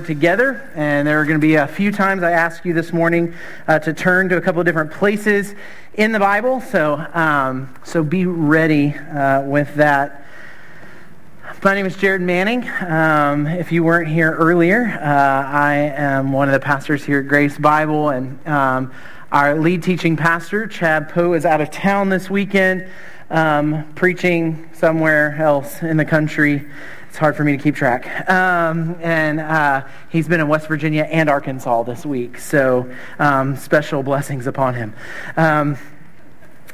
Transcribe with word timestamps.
Together, 0.00 0.70
and 0.74 1.06
there 1.06 1.20
are 1.20 1.24
going 1.24 1.40
to 1.40 1.46
be 1.46 1.54
a 1.54 1.66
few 1.66 1.92
times 1.92 2.22
I 2.22 2.32
ask 2.32 2.64
you 2.64 2.72
this 2.72 2.92
morning 2.92 3.34
uh, 3.68 3.78
to 3.80 3.92
turn 3.92 4.28
to 4.30 4.36
a 4.36 4.40
couple 4.40 4.60
of 4.60 4.66
different 4.66 4.90
places 4.90 5.54
in 5.94 6.12
the 6.12 6.18
Bible. 6.18 6.60
So, 6.60 6.94
um, 7.14 7.74
so 7.84 8.02
be 8.02 8.26
ready 8.26 8.94
uh, 8.94 9.42
with 9.42 9.74
that. 9.76 10.24
My 11.62 11.74
name 11.74 11.86
is 11.86 11.96
Jared 11.96 12.20
Manning. 12.20 12.68
Um, 12.80 13.46
if 13.46 13.72
you 13.72 13.84
weren't 13.84 14.08
here 14.08 14.32
earlier, 14.34 14.98
uh, 15.00 15.04
I 15.04 15.74
am 15.74 16.32
one 16.32 16.48
of 16.48 16.52
the 16.52 16.60
pastors 16.60 17.04
here 17.04 17.20
at 17.20 17.28
Grace 17.28 17.56
Bible, 17.56 18.10
and 18.10 18.46
um, 18.46 18.92
our 19.32 19.58
lead 19.58 19.82
teaching 19.82 20.16
pastor, 20.16 20.66
Chad 20.66 21.08
Poe, 21.08 21.32
is 21.32 21.46
out 21.46 21.60
of 21.60 21.70
town 21.70 22.08
this 22.08 22.28
weekend, 22.28 22.88
um, 23.30 23.90
preaching 23.94 24.68
somewhere 24.74 25.36
else 25.38 25.82
in 25.82 25.96
the 25.96 26.04
country. 26.04 26.66
It's 27.14 27.20
hard 27.20 27.36
for 27.36 27.44
me 27.44 27.56
to 27.56 27.62
keep 27.62 27.76
track. 27.76 28.28
Um, 28.28 28.96
and 29.00 29.38
uh, 29.38 29.86
he's 30.08 30.26
been 30.26 30.40
in 30.40 30.48
West 30.48 30.66
Virginia 30.66 31.04
and 31.04 31.30
Arkansas 31.30 31.84
this 31.84 32.04
week, 32.04 32.38
so 32.38 32.90
um, 33.20 33.54
special 33.54 34.02
blessings 34.02 34.48
upon 34.48 34.74
him. 34.74 34.92
Um, 35.36 35.78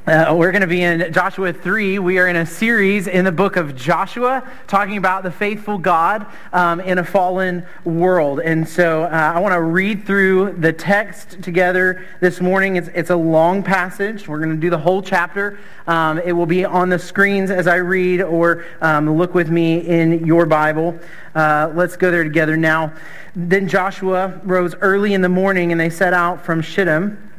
uh, 0.07 0.35
we're 0.35 0.51
going 0.51 0.63
to 0.63 0.67
be 0.67 0.83
in 0.83 1.13
Joshua 1.13 1.53
3. 1.53 1.99
We 1.99 2.19
are 2.19 2.27
in 2.27 2.37
a 2.37 2.47
series 2.47 3.07
in 3.07 3.27
the 3.27 3.33
book 3.33 3.57
of 3.57 3.77
Joshua 3.77 4.49
talking 4.67 4.97
about 4.97 5.23
the 5.23 5.31
faithful 5.31 5.77
God 5.77 6.27
um, 6.55 6.81
in 6.81 6.97
a 6.97 7.05
fallen 7.05 7.67
world. 7.85 8.41
And 8.41 8.67
so 8.67 9.03
uh, 9.03 9.09
I 9.09 9.39
want 9.41 9.53
to 9.53 9.61
read 9.61 10.07
through 10.07 10.53
the 10.59 10.73
text 10.73 11.43
together 11.43 12.07
this 12.21 12.41
morning. 12.41 12.77
It's, 12.77 12.89
it's 12.95 13.11
a 13.11 13.17
long 13.17 13.63
passage. 13.63 14.27
We're 14.27 14.39
going 14.39 14.51
to 14.51 14.57
do 14.57 14.71
the 14.71 14.79
whole 14.79 15.03
chapter. 15.03 15.59
Um, 15.87 16.19
it 16.19 16.33
will 16.33 16.47
be 16.47 16.65
on 16.65 16.89
the 16.89 16.98
screens 16.98 17.51
as 17.51 17.67
I 17.67 17.77
read, 17.77 18.23
or 18.23 18.65
um, 18.81 19.19
look 19.19 19.35
with 19.35 19.51
me 19.51 19.81
in 19.81 20.25
your 20.25 20.47
Bible. 20.47 20.98
Uh, 21.35 21.71
let's 21.75 21.98
go 21.98 22.11
there 22.11 22.25
together 22.25 22.57
now. 22.57 22.95
Then 23.37 23.69
Joshua 23.69 24.41
rose 24.45 24.75
early 24.77 25.12
in 25.12 25.21
the 25.21 25.29
morning, 25.29 25.73
and 25.73 25.81
they 25.81 25.91
set 25.91 26.15
out 26.15 26.43
from 26.43 26.62
Shittim. 26.62 27.30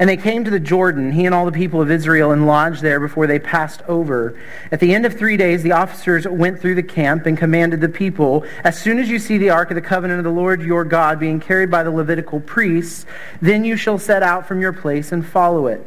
And 0.00 0.08
they 0.08 0.16
came 0.16 0.44
to 0.44 0.50
the 0.50 0.58
Jordan, 0.58 1.12
he 1.12 1.26
and 1.26 1.34
all 1.34 1.44
the 1.44 1.52
people 1.52 1.82
of 1.82 1.90
Israel, 1.90 2.30
and 2.30 2.46
lodged 2.46 2.80
there 2.80 2.98
before 2.98 3.26
they 3.26 3.38
passed 3.38 3.82
over. 3.86 4.34
At 4.72 4.80
the 4.80 4.94
end 4.94 5.04
of 5.04 5.12
three 5.12 5.36
days, 5.36 5.62
the 5.62 5.72
officers 5.72 6.26
went 6.26 6.58
through 6.58 6.76
the 6.76 6.82
camp 6.82 7.26
and 7.26 7.36
commanded 7.36 7.82
the 7.82 7.88
people, 7.90 8.46
As 8.64 8.80
soon 8.80 8.98
as 8.98 9.10
you 9.10 9.18
see 9.18 9.36
the 9.36 9.50
ark 9.50 9.70
of 9.70 9.74
the 9.74 9.82
covenant 9.82 10.18
of 10.18 10.24
the 10.24 10.30
Lord 10.30 10.62
your 10.62 10.86
God 10.86 11.20
being 11.20 11.38
carried 11.38 11.70
by 11.70 11.82
the 11.82 11.90
Levitical 11.90 12.40
priests, 12.40 13.04
then 13.42 13.62
you 13.62 13.76
shall 13.76 13.98
set 13.98 14.22
out 14.22 14.48
from 14.48 14.62
your 14.62 14.72
place 14.72 15.12
and 15.12 15.24
follow 15.24 15.66
it. 15.66 15.86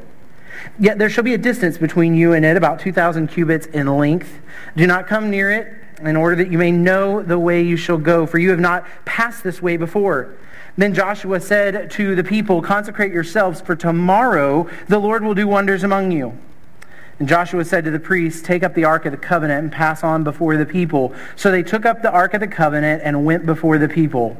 Yet 0.77 0.99
there 0.99 1.09
shall 1.09 1.23
be 1.23 1.33
a 1.33 1.39
distance 1.39 1.79
between 1.79 2.13
you 2.13 2.33
and 2.33 2.45
it, 2.45 2.55
about 2.55 2.81
2,000 2.81 3.29
cubits 3.29 3.65
in 3.65 3.87
length. 3.87 4.39
Do 4.77 4.85
not 4.85 5.07
come 5.07 5.31
near 5.31 5.49
it, 5.51 5.73
in 6.01 6.15
order 6.15 6.35
that 6.35 6.51
you 6.51 6.59
may 6.59 6.71
know 6.71 7.23
the 7.23 7.39
way 7.39 7.63
you 7.63 7.77
shall 7.77 7.97
go, 7.97 8.27
for 8.27 8.37
you 8.37 8.51
have 8.51 8.59
not 8.59 8.85
passed 9.05 9.43
this 9.43 9.59
way 9.59 9.75
before. 9.75 10.35
Then 10.75 10.93
Joshua 10.93 11.39
said 11.39 11.91
to 11.91 12.15
the 12.15 12.23
people, 12.23 12.61
Consecrate 12.61 13.13
yourselves, 13.13 13.61
for 13.61 13.75
tomorrow 13.75 14.67
the 14.87 14.99
Lord 14.99 15.23
will 15.23 15.35
do 15.35 15.47
wonders 15.47 15.83
among 15.83 16.11
you. 16.11 16.37
And 17.19 17.29
Joshua 17.29 17.63
said 17.63 17.85
to 17.85 17.91
the 17.91 17.99
priests, 17.99 18.41
Take 18.41 18.63
up 18.63 18.73
the 18.73 18.83
Ark 18.83 19.05
of 19.05 19.11
the 19.11 19.17
Covenant 19.17 19.63
and 19.63 19.71
pass 19.71 20.03
on 20.03 20.23
before 20.23 20.57
the 20.57 20.65
people. 20.65 21.13
So 21.35 21.51
they 21.51 21.61
took 21.61 21.85
up 21.85 22.01
the 22.01 22.11
Ark 22.11 22.33
of 22.33 22.39
the 22.39 22.47
Covenant 22.47 23.03
and 23.05 23.23
went 23.23 23.45
before 23.45 23.77
the 23.77 23.87
people. 23.87 24.35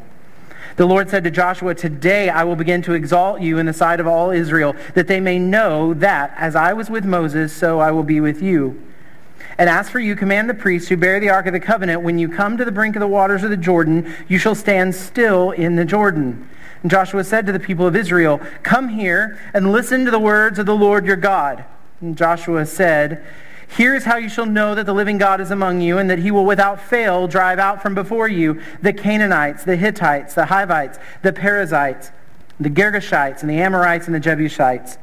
The 0.76 0.88
Lord 0.88 1.08
said 1.10 1.24
to 1.26 1.32
Joshua, 1.32 1.76
Today 1.76 2.30
I 2.30 2.44
will 2.44 2.56
begin 2.56 2.82
to 2.84 2.94
exalt 2.94 3.42
you 3.42 3.60
in 3.60 3.68
the 3.68 3.74
sight 3.74 4.00
of 4.00 4.08
all 4.08 4.32
Israel, 4.32 4.76
that 4.96 5.08
they 5.08 5.20
may 5.20 5.38
know 5.38 5.94
that 5.94 6.34
as 6.36 6.56
I 6.56 6.74
was 6.74 6.90
with 6.90 7.06
Moses, 7.06 7.54
so 7.54 7.80
I 7.80 7.92
will 7.92 8.04
be 8.04 8.20
with 8.20 8.42
you. 8.42 8.82
And 9.58 9.70
as 9.70 9.90
for 9.90 10.00
you, 10.00 10.16
command 10.16 10.50
the 10.50 10.54
priests 10.54 10.90
who 10.90 10.98
bear 10.98 11.20
the 11.20 11.30
Ark 11.30 11.46
of 11.46 11.54
the 11.54 11.60
Covenant, 11.60 12.02
when 12.02 12.18
you 12.18 12.28
come 12.28 12.58
to 12.58 12.66
the 12.66 12.72
brink 12.72 12.96
of 12.96 13.00
the 13.02 13.08
waters 13.08 13.44
of 13.44 13.50
the 13.50 13.58
Jordan, 13.58 14.14
you 14.28 14.38
shall 14.38 14.56
stand 14.56 14.96
still 14.96 15.52
in 15.52 15.76
the 15.76 15.86
Jordan. 15.86 16.50
And 16.82 16.90
Joshua 16.90 17.24
said 17.24 17.46
to 17.46 17.52
the 17.52 17.60
people 17.60 17.86
of 17.86 17.96
Israel, 17.96 18.42
Come 18.64 18.90
here 18.90 19.40
and 19.54 19.72
listen 19.72 20.06
to 20.06 20.12
the 20.12 20.20
words 20.20 20.60
of 20.60 20.66
the 20.66 20.76
Lord 20.76 21.06
your 21.06 21.16
God. 21.16 21.64
And 22.02 22.18
Joshua 22.18 22.66
said, 22.66 23.24
Here 23.78 23.96
is 23.96 24.06
how 24.06 24.18
you 24.18 24.28
shall 24.28 24.46
know 24.46 24.74
that 24.76 24.86
the 24.86 24.94
living 24.94 25.18
God 25.18 25.40
is 25.40 25.52
among 25.52 25.82
you, 25.82 25.98
and 25.98 26.10
that 26.10 26.20
he 26.20 26.32
will 26.32 26.46
without 26.46 26.82
fail 26.82 27.28
drive 27.28 27.60
out 27.60 27.82
from 27.82 27.94
before 27.94 28.28
you 28.28 28.60
the 28.82 28.92
Canaanites, 28.92 29.64
the 29.64 29.76
Hittites, 29.76 30.34
the 30.34 30.48
Hivites, 30.48 30.98
the 31.22 31.32
Perizzites, 31.32 32.12
the 32.60 32.70
Girgashites, 32.70 33.42
and 33.42 33.50
the 33.50 33.62
Amorites, 33.62 34.08
and 34.08 34.16
the 34.16 34.20
Jebusites 34.20 34.98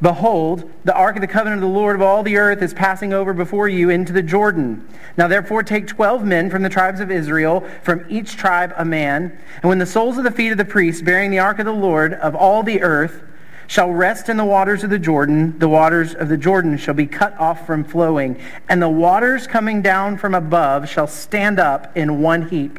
Behold, 0.00 0.70
the 0.84 0.94
ark 0.94 1.16
of 1.16 1.22
the 1.22 1.26
covenant 1.26 1.62
of 1.62 1.68
the 1.68 1.74
Lord 1.74 1.96
of 1.96 2.02
all 2.02 2.22
the 2.22 2.36
earth 2.36 2.62
is 2.62 2.72
passing 2.72 3.12
over 3.12 3.32
before 3.32 3.68
you 3.68 3.90
into 3.90 4.12
the 4.12 4.22
Jordan. 4.22 4.86
Now 5.16 5.26
therefore 5.26 5.64
take 5.64 5.88
twelve 5.88 6.24
men 6.24 6.50
from 6.50 6.62
the 6.62 6.68
tribes 6.68 7.00
of 7.00 7.10
Israel, 7.10 7.66
from 7.82 8.04
each 8.08 8.36
tribe 8.36 8.72
a 8.76 8.84
man. 8.84 9.36
And 9.56 9.68
when 9.68 9.78
the 9.78 9.86
soles 9.86 10.16
of 10.16 10.22
the 10.22 10.30
feet 10.30 10.52
of 10.52 10.58
the 10.58 10.64
priests 10.64 11.02
bearing 11.02 11.32
the 11.32 11.40
ark 11.40 11.58
of 11.58 11.66
the 11.66 11.72
Lord 11.72 12.14
of 12.14 12.36
all 12.36 12.62
the 12.62 12.80
earth 12.80 13.22
shall 13.66 13.90
rest 13.90 14.28
in 14.28 14.36
the 14.36 14.44
waters 14.44 14.84
of 14.84 14.90
the 14.90 15.00
Jordan, 15.00 15.58
the 15.58 15.68
waters 15.68 16.14
of 16.14 16.28
the 16.28 16.38
Jordan 16.38 16.78
shall 16.78 16.94
be 16.94 17.06
cut 17.06 17.36
off 17.38 17.66
from 17.66 17.82
flowing, 17.82 18.40
and 18.68 18.80
the 18.80 18.88
waters 18.88 19.48
coming 19.48 19.82
down 19.82 20.16
from 20.16 20.32
above 20.34 20.88
shall 20.88 21.08
stand 21.08 21.58
up 21.58 21.94
in 21.96 22.22
one 22.22 22.48
heap. 22.48 22.78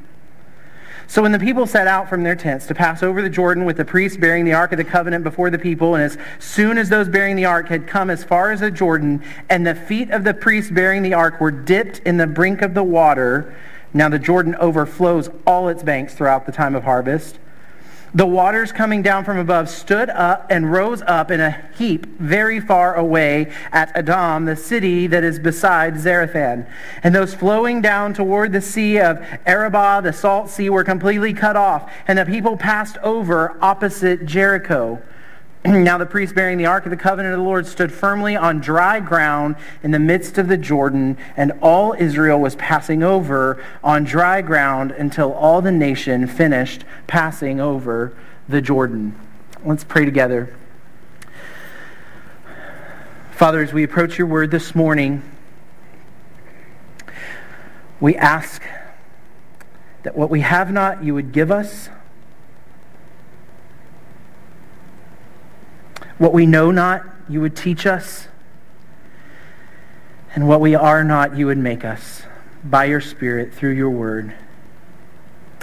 So 1.10 1.24
when 1.24 1.32
the 1.32 1.40
people 1.40 1.66
set 1.66 1.88
out 1.88 2.08
from 2.08 2.22
their 2.22 2.36
tents 2.36 2.68
to 2.68 2.76
pass 2.76 3.02
over 3.02 3.24
the 3.24 3.32
Jordan 3.32 3.66
with 3.66 3.78
the 3.78 3.84
priests 3.84 4.16
bearing 4.16 4.46
the 4.46 4.54
Ark 4.54 4.74
of 4.74 4.78
the 4.78 4.84
Covenant 4.84 5.24
before 5.24 5.50
the 5.50 5.58
people, 5.58 5.96
and 5.96 6.04
as 6.04 6.20
soon 6.38 6.78
as 6.78 6.88
those 6.88 7.10
bearing 7.10 7.36
the 7.36 7.46
Ark 7.46 7.68
had 7.70 7.88
come 7.88 8.12
as 8.12 8.24
far 8.24 8.52
as 8.52 8.60
the 8.60 8.70
Jordan, 8.70 9.24
and 9.50 9.66
the 9.66 9.74
feet 9.74 10.12
of 10.12 10.24
the 10.24 10.36
priests 10.36 10.70
bearing 10.70 11.02
the 11.02 11.16
Ark 11.16 11.42
were 11.42 11.50
dipped 11.50 11.98
in 12.06 12.18
the 12.18 12.28
brink 12.28 12.62
of 12.62 12.76
the 12.76 12.84
water, 12.84 13.56
now 13.92 14.08
the 14.08 14.20
Jordan 14.20 14.56
overflows 14.60 15.32
all 15.48 15.68
its 15.68 15.82
banks 15.82 16.14
throughout 16.14 16.46
the 16.46 16.52
time 16.52 16.76
of 16.76 16.84
harvest, 16.84 17.40
the 18.14 18.26
waters 18.26 18.72
coming 18.72 19.02
down 19.02 19.24
from 19.24 19.38
above 19.38 19.70
stood 19.70 20.10
up 20.10 20.48
and 20.50 20.72
rose 20.72 21.02
up 21.04 21.30
in 21.30 21.40
a 21.40 21.52
heap 21.78 22.06
very 22.20 22.60
far 22.60 22.96
away 22.96 23.52
at 23.72 23.96
Adam, 23.96 24.46
the 24.46 24.56
city 24.56 25.06
that 25.08 25.24
is 25.24 25.38
beside 25.38 25.94
Zarethan. 25.96 26.68
And 27.04 27.14
those 27.14 27.36
flowing 27.36 27.82
down 27.82 28.14
toward 28.14 28.52
the 28.52 28.62
sea 28.62 29.00
of 29.00 29.24
Arabah, 29.46 30.02
the 30.02 30.14
salt 30.14 30.50
sea, 30.50 30.70
were 30.70 30.84
completely 30.84 31.34
cut 31.34 31.56
off, 31.56 31.92
and 32.08 32.18
the 32.18 32.26
people 32.26 32.58
passed 32.58 32.98
over 33.04 33.58
opposite 33.62 34.26
Jericho. 34.26 35.02
now 35.66 35.98
the 35.98 36.06
priest 36.06 36.36
bearing 36.36 36.58
the 36.58 36.66
ark 36.66 36.86
of 36.86 36.90
the 36.90 36.98
covenant 36.98 37.34
of 37.34 37.40
the 37.40 37.44
Lord 37.44 37.68
stood 37.68 37.92
firmly 37.92 38.36
on 38.36 38.62
dry 38.62 39.02
ground 39.02 39.58
in 39.84 39.92
the 39.92 40.00
midst 40.00 40.38
of 40.38 40.48
the 40.48 40.56
Jordan, 40.56 41.18
and 41.36 41.52
all 41.62 41.94
Israel 41.94 42.40
was 42.40 42.56
passing 42.56 43.04
over 43.04 43.62
on 43.84 44.06
dry 44.06 44.42
ground 44.42 44.92
until 44.92 45.34
all 45.34 45.62
the 45.62 45.72
nation 45.72 46.28
finished 46.28 46.86
passing 47.08 47.60
over 47.60 48.14
the 48.48 48.62
Jordan. 48.62 49.20
Let's 49.66 49.84
pray 49.84 50.06
together. 50.06 50.56
Father, 53.32 53.62
as 53.62 53.74
we 53.74 53.84
approach 53.84 54.18
your 54.18 54.28
word 54.28 54.52
this 54.52 54.74
morning, 54.74 55.24
we 58.00 58.16
ask 58.16 58.62
that 60.04 60.16
what 60.16 60.30
we 60.30 60.40
have 60.40 60.72
not, 60.72 61.04
you 61.04 61.14
would 61.14 61.34
give 61.34 61.52
us 61.52 61.90
What 66.20 66.34
we 66.34 66.46
know 66.46 66.70
not, 66.70 67.06
you 67.30 67.40
would 67.40 67.56
teach 67.56 67.86
us. 67.86 68.28
And 70.36 70.48
what 70.48 70.60
we 70.60 70.76
are 70.76 71.04
not, 71.04 71.38
you 71.38 71.48
would 71.48 71.58
make 71.58 71.86
us 71.86 72.24
by 72.64 72.86
your 72.86 73.00
Spirit 73.00 73.54
through 73.54 73.72
your 73.72 73.90
word. 73.90 74.36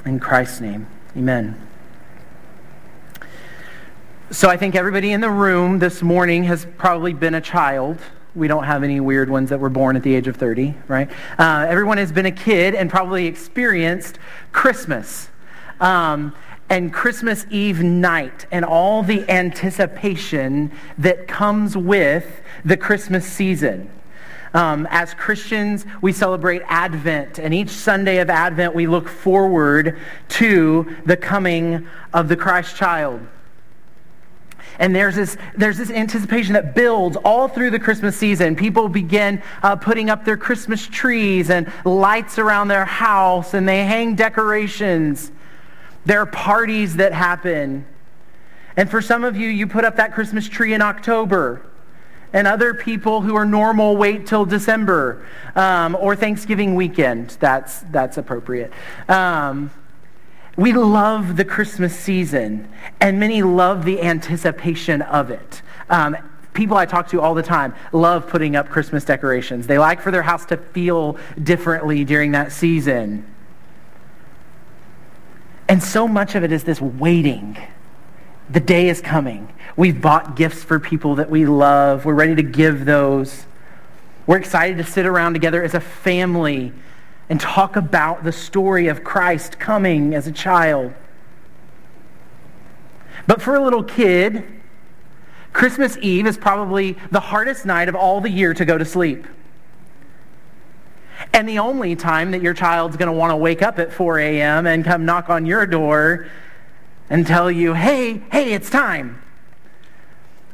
In 0.07 0.19
Christ's 0.19 0.63
name, 0.63 0.87
amen. 1.15 1.61
So 4.31 4.49
I 4.49 4.57
think 4.57 4.75
everybody 4.75 5.13
in 5.13 5.21
the 5.21 5.31
room 5.31 5.79
this 5.79 6.03
morning 6.03 6.45
has 6.45 6.67
probably 6.79 7.13
been 7.13 7.35
a 7.35 7.41
child. 7.41 7.99
We 8.35 8.49
don't 8.49 8.65
have 8.65 8.83
any 8.83 8.99
weird 8.99 9.29
ones 9.29 9.51
that 9.51 9.61
were 9.61 9.69
born 9.69 9.95
at 9.95 10.03
the 10.03 10.15
age 10.15 10.27
of 10.27 10.37
30, 10.37 10.75
right? 10.89 11.11
Uh, 11.39 11.67
everyone 11.69 11.99
has 11.99 12.13
been 12.13 12.27
a 12.27 12.33
kid 12.33 12.75
and 12.75 12.89
probably 12.89 13.27
experienced 13.27 14.19
Christmas. 14.53 15.29
Um, 15.81 16.35
and 16.69 16.93
Christmas 16.93 17.47
Eve 17.51 17.83
night 17.83 18.47
and 18.51 18.65
all 18.65 19.03
the 19.03 19.29
anticipation 19.31 20.73
that 20.99 21.29
comes 21.29 21.77
with 21.77 22.43
the 22.65 22.77
Christmas 22.77 23.25
season. 23.27 23.91
Um, 24.55 24.89
as 24.91 25.13
Christians, 25.13 25.85
we 26.01 26.13
celebrate 26.13 26.63
Advent, 26.67 27.39
and 27.39 27.53
each 27.53 27.69
Sunday 27.69 28.19
of 28.19 28.31
Advent, 28.31 28.75
we 28.75 28.87
look 28.87 29.09
forward 29.09 29.99
to 30.31 30.97
the 31.05 31.17
coming 31.17 31.87
of 32.15 32.29
the 32.29 32.37
Christ 32.37 32.75
child. 32.75 33.21
And 34.79 34.95
there's 34.95 35.15
this, 35.15 35.37
there's 35.57 35.79
this 35.79 35.91
anticipation 35.91 36.55
that 36.55 36.75
builds 36.75 37.17
all 37.19 37.49
through 37.49 37.71
the 37.71 37.79
Christmas 37.79 38.17
season. 38.17 38.57
People 38.57 38.89
begin 38.89 39.43
uh, 39.63 39.77
putting 39.77 40.11
up 40.11 40.25
their 40.25 40.37
Christmas 40.37 40.87
trees 40.87 41.51
and 41.51 41.71
lights 41.85 42.39
around 42.39 42.69
their 42.69 42.85
house, 42.85 43.55
and 43.55 43.69
they 43.69 43.85
hang 43.85 44.15
decorations. 44.15 45.33
There 46.07 46.21
are 46.23 46.27
parties 46.27 46.97
that 46.97 47.13
happen. 47.13 47.85
And 48.77 48.89
for 48.91 49.03
some 49.03 49.23
of 49.23 49.37
you, 49.37 49.49
you 49.49 49.67
put 49.67 49.85
up 49.85 49.97
that 49.97 50.15
Christmas 50.15 50.49
tree 50.49 50.73
in 50.73 50.81
October. 50.81 51.67
And 52.33 52.47
other 52.47 52.73
people 52.73 53.21
who 53.21 53.37
are 53.37 53.45
normal 53.45 53.97
wait 53.97 54.27
till 54.27 54.47
December 54.47 55.27
um, 55.55 55.95
or 55.95 56.17
Thanksgiving 56.17 56.75
weekend. 56.75 57.37
That's, 57.41 57.81
that's 57.91 58.17
appropriate. 58.17 58.73
Um, 59.09 59.71
We 60.57 60.73
love 60.73 61.37
the 61.37 61.45
Christmas 61.45 61.95
season, 61.95 62.67
and 62.99 63.21
many 63.21 63.43
love 63.43 63.85
the 63.85 64.01
anticipation 64.01 65.03
of 65.03 65.31
it. 65.31 65.61
Um, 65.91 66.17
people 66.55 66.79
I 66.79 66.87
talk 66.87 67.09
to 67.09 67.21
all 67.21 67.35
the 67.35 67.43
time 67.43 67.75
love 67.93 68.27
putting 68.27 68.57
up 68.57 68.71
Christmas 68.71 69.05
decorations. 69.05 69.67
They 69.67 69.79
like 69.79 70.01
for 70.01 70.11
their 70.11 70.23
house 70.23 70.47
to 70.47 70.57
feel 70.57 71.19
differently 71.43 72.05
during 72.05 72.33
that 72.33 72.53
season. 72.53 73.27
And 75.69 75.83
so 75.83 76.07
much 76.07 76.35
of 76.35 76.45
it 76.45 76.53
is 76.53 76.65
this 76.65 76.81
waiting. 76.81 77.59
The 78.49 78.61
day 78.61 78.89
is 78.89 79.01
coming. 79.01 79.53
We've 79.77 80.01
bought 80.01 80.37
gifts 80.37 80.63
for 80.63 80.79
people 80.79 81.17
that 81.17 81.29
we 81.29 81.47
love. 81.47 82.05
We're 82.05 82.15
ready 82.15 82.37
to 82.37 82.43
give 82.43 82.85
those. 82.85 83.47
We're 84.27 84.39
excited 84.39 84.79
to 84.79 84.85
sit 84.85 85.07
around 85.07 85.33
together 85.33 85.63
as 85.63 85.75
a 85.75 85.81
family 85.81 86.73
and 87.29 87.41
talk 87.41 87.75
about 87.75 88.23
the 88.23 88.33
story 88.33 88.87
of 88.87 89.03
Christ 89.03 89.59
coming 89.59 90.15
as 90.15 90.27
a 90.27 90.33
child. 90.33 90.95
But 93.27 93.43
for 93.43 93.57
a 93.57 93.61
little 93.61 93.83
kid, 93.83 94.45
Christmas 95.53 95.97
Eve 96.01 96.27
is 96.27 96.37
probably 96.37 96.97
the 97.11 97.19
hardest 97.21 97.67
night 97.67 97.89
of 97.89 97.97
all 97.97 98.21
the 98.21 98.31
year 98.31 98.55
to 98.55 98.65
go 98.65 98.79
to 98.79 98.85
sleep. 98.85 99.27
And 101.33 101.49
the 101.49 101.59
only 101.59 101.97
time 101.97 102.31
that 102.31 102.43
your 102.43 102.55
child's 102.55 102.97
going 102.97 103.09
to 103.09 103.13
want 103.13 103.31
to 103.31 103.37
wake 103.37 103.63
up 103.63 103.79
at 103.79 103.93
4 103.93 104.19
a.m. 104.19 104.67
and 104.67 104.85
come 104.85 105.05
knock 105.05 105.29
on 105.29 105.47
your 105.47 105.67
door 105.67 106.27
and 107.11 107.27
tell 107.27 107.51
you, 107.51 107.75
hey, 107.75 108.23
hey, 108.33 108.53
it's 108.53 108.71
time. 108.71 109.23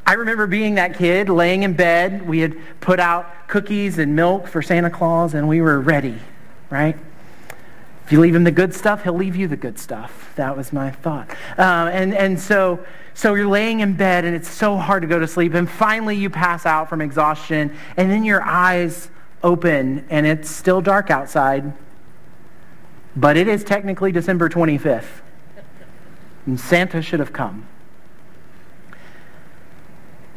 I 0.04 0.14
remember 0.14 0.46
being 0.46 0.74
that 0.74 0.98
kid 0.98 1.28
laying 1.28 1.62
in 1.62 1.74
bed. 1.74 2.26
We 2.28 2.40
had 2.40 2.56
put 2.80 2.98
out 2.98 3.48
cookies 3.48 3.98
and 3.98 4.16
milk 4.16 4.48
for 4.48 4.60
Santa 4.60 4.90
Claus, 4.90 5.34
and 5.34 5.48
we 5.48 5.60
were 5.60 5.80
ready 5.80 6.18
right? 6.72 6.96
If 8.06 8.10
you 8.10 8.18
leave 8.18 8.34
him 8.34 8.44
the 8.44 8.50
good 8.50 8.74
stuff, 8.74 9.04
he'll 9.04 9.12
leave 9.12 9.36
you 9.36 9.46
the 9.46 9.56
good 9.56 9.78
stuff. 9.78 10.32
That 10.36 10.56
was 10.56 10.72
my 10.72 10.90
thought. 10.90 11.30
Um, 11.58 11.88
and, 11.88 12.14
and 12.14 12.40
so, 12.40 12.84
so 13.14 13.34
you're 13.34 13.46
laying 13.46 13.80
in 13.80 13.94
bed 13.94 14.24
and 14.24 14.34
it's 14.34 14.50
so 14.50 14.78
hard 14.78 15.02
to 15.02 15.08
go 15.08 15.18
to 15.18 15.28
sleep. 15.28 15.52
And 15.52 15.70
finally 15.70 16.16
you 16.16 16.30
pass 16.30 16.64
out 16.64 16.88
from 16.88 17.02
exhaustion 17.02 17.76
and 17.98 18.10
then 18.10 18.24
your 18.24 18.42
eyes 18.42 19.10
open 19.42 20.04
and 20.10 20.26
it's 20.26 20.50
still 20.50 20.80
dark 20.80 21.10
outside. 21.10 21.72
But 23.14 23.36
it 23.36 23.48
is 23.48 23.64
technically 23.64 24.12
December 24.12 24.48
25th. 24.48 25.20
And 26.46 26.58
Santa 26.58 27.02
should 27.02 27.20
have 27.20 27.32
come. 27.32 27.66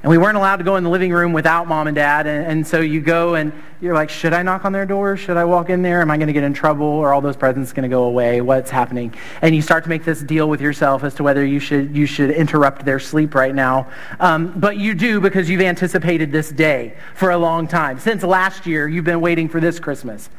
And 0.05 0.11
we 0.11 0.19
weren't 0.19 0.37
allowed 0.37 0.57
to 0.57 0.63
go 0.63 0.75
in 0.75 0.83
the 0.83 0.89
living 0.91 1.11
room 1.11 1.33
without 1.33 1.67
mom 1.67 1.87
and 1.87 1.95
dad. 1.95 2.27
And, 2.27 2.45
and, 2.45 2.67
so 2.67 2.79
you 2.79 3.01
go 3.01 3.33
and 3.33 3.51
you're 3.81 3.95
like, 3.95 4.11
should 4.11 4.33
I 4.33 4.43
knock 4.43 4.63
on 4.63 4.71
their 4.71 4.85
door? 4.85 5.17
Should 5.17 5.35
I 5.35 5.45
walk 5.45 5.71
in 5.71 5.81
there? 5.81 5.99
Am 5.99 6.11
I 6.11 6.17
going 6.17 6.27
to 6.27 6.33
get 6.33 6.43
in 6.43 6.53
trouble? 6.53 6.99
Are 6.99 7.11
all 7.11 7.21
those 7.21 7.35
presents 7.35 7.73
going 7.73 7.89
to 7.89 7.89
go 7.89 8.03
away? 8.03 8.39
What's 8.39 8.69
happening? 8.69 9.15
And 9.41 9.55
you 9.55 9.63
start 9.63 9.83
to 9.85 9.89
make 9.89 10.05
this 10.05 10.21
deal 10.21 10.47
with 10.47 10.61
yourself 10.61 11.03
as 11.03 11.15
to 11.15 11.23
whether 11.23 11.43
you 11.43 11.59
should, 11.59 11.97
you 11.97 12.05
should 12.05 12.29
interrupt 12.29 12.85
their 12.85 12.99
sleep 12.99 13.33
right 13.33 13.55
now. 13.55 13.87
Um, 14.19 14.53
but 14.59 14.77
you 14.77 14.93
do 14.93 15.19
because 15.19 15.49
you've 15.49 15.61
anticipated 15.61 16.31
this 16.31 16.51
day 16.51 16.97
for 17.15 17.31
a 17.31 17.37
long 17.39 17.67
time. 17.67 17.97
Since 17.97 18.21
last 18.21 18.67
year, 18.67 18.87
you've 18.87 19.05
been 19.05 19.21
waiting 19.21 19.49
for 19.49 19.59
this 19.59 19.79
Christmas. 19.79 20.29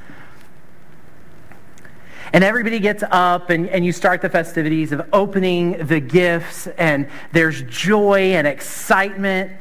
And 2.32 2.42
everybody 2.42 2.80
gets 2.80 3.02
up 3.10 3.50
and, 3.50 3.68
and 3.68 3.84
you 3.84 3.92
start 3.92 4.20
the 4.22 4.28
festivities 4.28 4.92
of 4.92 5.08
opening 5.12 5.86
the 5.86 6.00
gifts, 6.00 6.66
and 6.66 7.08
there's 7.32 7.62
joy 7.62 8.32
and 8.32 8.46
excitement 8.46 9.52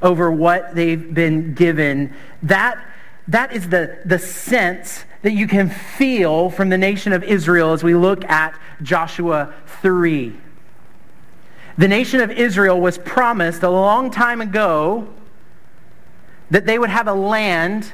over 0.00 0.30
what 0.30 0.74
they've 0.74 1.12
been 1.12 1.54
given. 1.54 2.14
That, 2.44 2.82
that 3.28 3.52
is 3.52 3.68
the, 3.68 3.98
the 4.04 4.18
sense 4.18 5.04
that 5.22 5.32
you 5.32 5.48
can 5.48 5.68
feel 5.68 6.50
from 6.50 6.68
the 6.68 6.78
nation 6.78 7.12
of 7.12 7.24
Israel 7.24 7.72
as 7.72 7.82
we 7.82 7.94
look 7.94 8.24
at 8.26 8.58
Joshua 8.82 9.52
3. 9.80 10.32
The 11.76 11.88
nation 11.88 12.20
of 12.20 12.30
Israel 12.30 12.80
was 12.80 12.98
promised 12.98 13.62
a 13.62 13.70
long 13.70 14.10
time 14.10 14.40
ago 14.40 15.08
that 16.50 16.66
they 16.66 16.78
would 16.78 16.90
have 16.90 17.08
a 17.08 17.14
land 17.14 17.92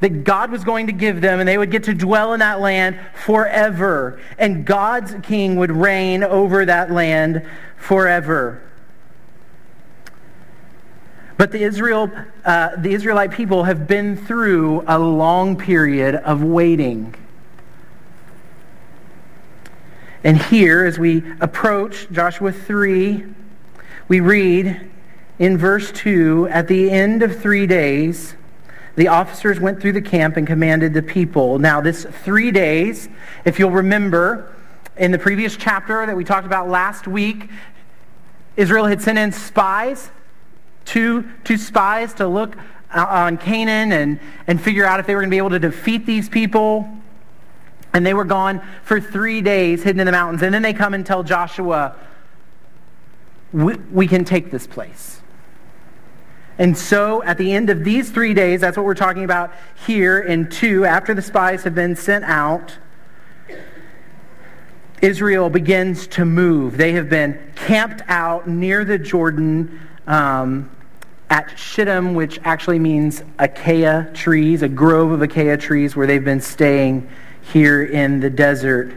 that 0.00 0.24
God 0.24 0.50
was 0.50 0.62
going 0.64 0.86
to 0.86 0.92
give 0.92 1.20
them, 1.20 1.40
and 1.40 1.48
they 1.48 1.58
would 1.58 1.70
get 1.70 1.84
to 1.84 1.94
dwell 1.94 2.32
in 2.32 2.40
that 2.40 2.60
land 2.60 2.98
forever. 3.14 4.20
And 4.38 4.64
God's 4.64 5.14
king 5.22 5.56
would 5.56 5.72
reign 5.72 6.22
over 6.22 6.64
that 6.64 6.90
land 6.90 7.44
forever. 7.76 8.62
But 11.36 11.52
the, 11.52 11.62
Israel, 11.62 12.10
uh, 12.44 12.76
the 12.76 12.92
Israelite 12.92 13.30
people 13.30 13.64
have 13.64 13.86
been 13.86 14.16
through 14.16 14.84
a 14.86 14.98
long 14.98 15.56
period 15.56 16.16
of 16.16 16.42
waiting. 16.42 17.14
And 20.24 20.36
here, 20.36 20.84
as 20.84 20.98
we 20.98 21.22
approach 21.40 22.08
Joshua 22.10 22.50
3, 22.50 23.24
we 24.08 24.20
read 24.20 24.90
in 25.38 25.56
verse 25.56 25.92
2 25.92 26.48
At 26.50 26.66
the 26.66 26.90
end 26.90 27.22
of 27.22 27.40
three 27.40 27.66
days, 27.68 28.34
the 28.98 29.06
officers 29.06 29.60
went 29.60 29.80
through 29.80 29.92
the 29.92 30.02
camp 30.02 30.36
and 30.36 30.44
commanded 30.44 30.92
the 30.92 31.02
people. 31.02 31.60
Now, 31.60 31.80
this 31.80 32.04
three 32.24 32.50
days, 32.50 33.08
if 33.44 33.60
you'll 33.60 33.70
remember, 33.70 34.52
in 34.96 35.12
the 35.12 35.18
previous 35.20 35.56
chapter 35.56 36.04
that 36.04 36.16
we 36.16 36.24
talked 36.24 36.46
about 36.46 36.68
last 36.68 37.06
week, 37.06 37.48
Israel 38.56 38.86
had 38.86 39.00
sent 39.00 39.16
in 39.16 39.30
spies, 39.30 40.10
two, 40.84 41.24
two 41.44 41.56
spies 41.56 42.12
to 42.14 42.26
look 42.26 42.56
on 42.92 43.38
Canaan 43.38 43.92
and, 43.92 44.18
and 44.48 44.60
figure 44.60 44.84
out 44.84 44.98
if 44.98 45.06
they 45.06 45.14
were 45.14 45.20
going 45.20 45.30
to 45.30 45.34
be 45.34 45.38
able 45.38 45.50
to 45.50 45.60
defeat 45.60 46.04
these 46.04 46.28
people. 46.28 46.88
And 47.94 48.04
they 48.04 48.14
were 48.14 48.24
gone 48.24 48.60
for 48.82 49.00
three 49.00 49.42
days 49.42 49.84
hidden 49.84 50.00
in 50.00 50.06
the 50.06 50.12
mountains. 50.12 50.42
And 50.42 50.52
then 50.52 50.62
they 50.62 50.72
come 50.72 50.92
and 50.92 51.06
tell 51.06 51.22
Joshua, 51.22 51.94
we, 53.52 53.76
we 53.92 54.08
can 54.08 54.24
take 54.24 54.50
this 54.50 54.66
place. 54.66 55.17
And 56.58 56.76
so 56.76 57.22
at 57.22 57.38
the 57.38 57.52
end 57.52 57.70
of 57.70 57.84
these 57.84 58.10
three 58.10 58.34
days, 58.34 58.60
that's 58.60 58.76
what 58.76 58.84
we're 58.84 58.94
talking 58.94 59.24
about 59.24 59.52
here 59.86 60.18
in 60.18 60.50
2, 60.50 60.84
after 60.84 61.14
the 61.14 61.22
spies 61.22 61.62
have 61.62 61.74
been 61.74 61.94
sent 61.94 62.24
out, 62.24 62.76
Israel 65.00 65.48
begins 65.48 66.08
to 66.08 66.24
move. 66.24 66.76
They 66.76 66.92
have 66.92 67.08
been 67.08 67.38
camped 67.54 68.02
out 68.08 68.48
near 68.48 68.84
the 68.84 68.98
Jordan 68.98 69.80
um, 70.08 70.70
at 71.30 71.56
Shittim, 71.56 72.14
which 72.14 72.40
actually 72.42 72.80
means 72.80 73.22
acacia 73.38 74.10
trees, 74.12 74.62
a 74.62 74.68
grove 74.68 75.12
of 75.12 75.22
acacia 75.22 75.56
trees 75.56 75.94
where 75.94 76.08
they've 76.08 76.24
been 76.24 76.40
staying 76.40 77.08
here 77.52 77.84
in 77.84 78.18
the 78.18 78.30
desert. 78.30 78.92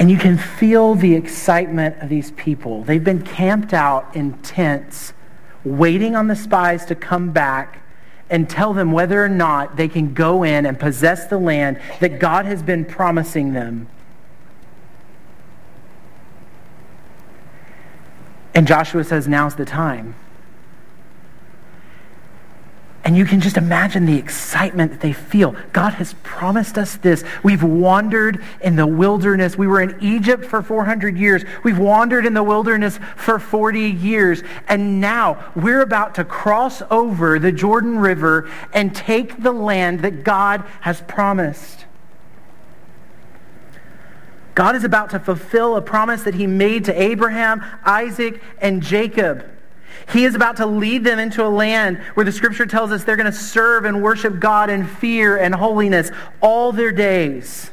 And 0.00 0.10
you 0.10 0.16
can 0.16 0.38
feel 0.38 0.94
the 0.94 1.14
excitement 1.14 2.02
of 2.02 2.08
these 2.08 2.30
people. 2.30 2.82
They've 2.82 3.04
been 3.04 3.22
camped 3.22 3.74
out 3.74 4.16
in 4.16 4.32
tents, 4.38 5.12
waiting 5.62 6.16
on 6.16 6.26
the 6.26 6.34
spies 6.34 6.86
to 6.86 6.94
come 6.94 7.32
back 7.32 7.82
and 8.30 8.48
tell 8.48 8.72
them 8.72 8.92
whether 8.92 9.22
or 9.22 9.28
not 9.28 9.76
they 9.76 9.88
can 9.88 10.14
go 10.14 10.42
in 10.42 10.64
and 10.64 10.80
possess 10.80 11.26
the 11.26 11.36
land 11.36 11.78
that 12.00 12.18
God 12.18 12.46
has 12.46 12.62
been 12.62 12.86
promising 12.86 13.52
them. 13.52 13.88
And 18.54 18.66
Joshua 18.66 19.04
says, 19.04 19.28
now's 19.28 19.54
the 19.54 19.66
time. 19.66 20.14
And 23.02 23.16
you 23.16 23.24
can 23.24 23.40
just 23.40 23.56
imagine 23.56 24.04
the 24.04 24.18
excitement 24.18 24.92
that 24.92 25.00
they 25.00 25.14
feel. 25.14 25.56
God 25.72 25.94
has 25.94 26.14
promised 26.22 26.76
us 26.76 26.96
this. 26.96 27.24
We've 27.42 27.62
wandered 27.62 28.44
in 28.60 28.76
the 28.76 28.86
wilderness. 28.86 29.56
We 29.56 29.66
were 29.66 29.80
in 29.80 29.96
Egypt 30.02 30.44
for 30.44 30.62
400 30.62 31.16
years. 31.16 31.42
We've 31.64 31.78
wandered 31.78 32.26
in 32.26 32.34
the 32.34 32.42
wilderness 32.42 33.00
for 33.16 33.38
40 33.38 33.80
years. 33.80 34.42
And 34.68 35.00
now 35.00 35.50
we're 35.56 35.80
about 35.80 36.14
to 36.16 36.24
cross 36.24 36.82
over 36.90 37.38
the 37.38 37.52
Jordan 37.52 37.98
River 37.98 38.50
and 38.74 38.94
take 38.94 39.42
the 39.42 39.52
land 39.52 40.00
that 40.00 40.22
God 40.22 40.62
has 40.82 41.00
promised. 41.00 41.86
God 44.54 44.76
is 44.76 44.84
about 44.84 45.08
to 45.10 45.18
fulfill 45.18 45.76
a 45.76 45.80
promise 45.80 46.22
that 46.24 46.34
he 46.34 46.46
made 46.46 46.84
to 46.84 47.02
Abraham, 47.02 47.64
Isaac, 47.86 48.42
and 48.60 48.82
Jacob. 48.82 49.46
He 50.12 50.24
is 50.24 50.34
about 50.34 50.56
to 50.56 50.66
lead 50.66 51.04
them 51.04 51.18
into 51.18 51.44
a 51.44 51.48
land 51.48 51.98
where 52.14 52.24
the 52.24 52.32
scripture 52.32 52.66
tells 52.66 52.90
us 52.90 53.04
they're 53.04 53.16
going 53.16 53.30
to 53.30 53.32
serve 53.32 53.84
and 53.84 54.02
worship 54.02 54.40
God 54.40 54.70
in 54.70 54.86
fear 54.86 55.36
and 55.36 55.54
holiness 55.54 56.10
all 56.40 56.72
their 56.72 56.92
days. 56.92 57.70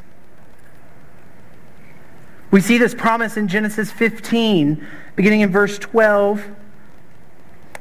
We 2.52 2.62
see 2.62 2.78
this 2.78 2.94
promise 2.94 3.38
in 3.38 3.48
Genesis 3.48 3.92
15, 3.92 4.86
beginning 5.16 5.42
in 5.42 5.52
verse 5.52 5.78
12. 5.78 6.50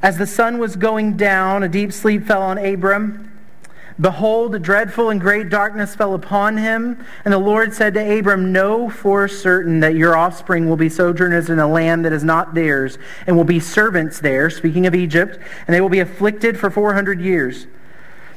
As 0.03 0.19
the 0.19 0.27
sun 0.27 0.59
was 0.59 0.77
going 0.77 1.17
down, 1.17 1.63
a 1.63 1.69
deep 1.69 1.93
sleep 1.93 2.27
fell 2.27 2.43
on 2.43 2.59
Abram. 2.59 3.36
Behold, 3.99 4.55
a 4.55 4.59
dreadful 4.59 5.09
and 5.09 5.19
great 5.19 5.49
darkness 5.49 5.95
fell 5.95 6.13
upon 6.13 6.59
him. 6.59 7.03
And 7.25 7.33
the 7.33 7.39
Lord 7.39 7.73
said 7.73 7.95
to 7.95 8.19
Abram, 8.19 8.53
Know 8.53 8.91
for 8.91 9.27
certain 9.27 9.81
that 9.81 9.95
your 9.95 10.17
offspring 10.17 10.69
will 10.69 10.77
be 10.77 10.91
sojourners 10.91 11.49
in 11.49 11.59
a 11.59 11.67
land 11.67 12.05
that 12.05 12.13
is 12.13 12.23
not 12.23 12.55
theirs, 12.55 12.99
and 13.27 13.37
will 13.37 13.45
be 13.45 13.59
servants 13.59 14.21
there, 14.21 14.51
speaking 14.51 14.87
of 14.87 14.95
Egypt, 14.95 15.39
and 15.67 15.75
they 15.75 15.81
will 15.81 15.89
be 15.89 16.01
afflicted 16.01 16.59
for 16.59 16.69
400 16.69 17.21
years. 17.21 17.67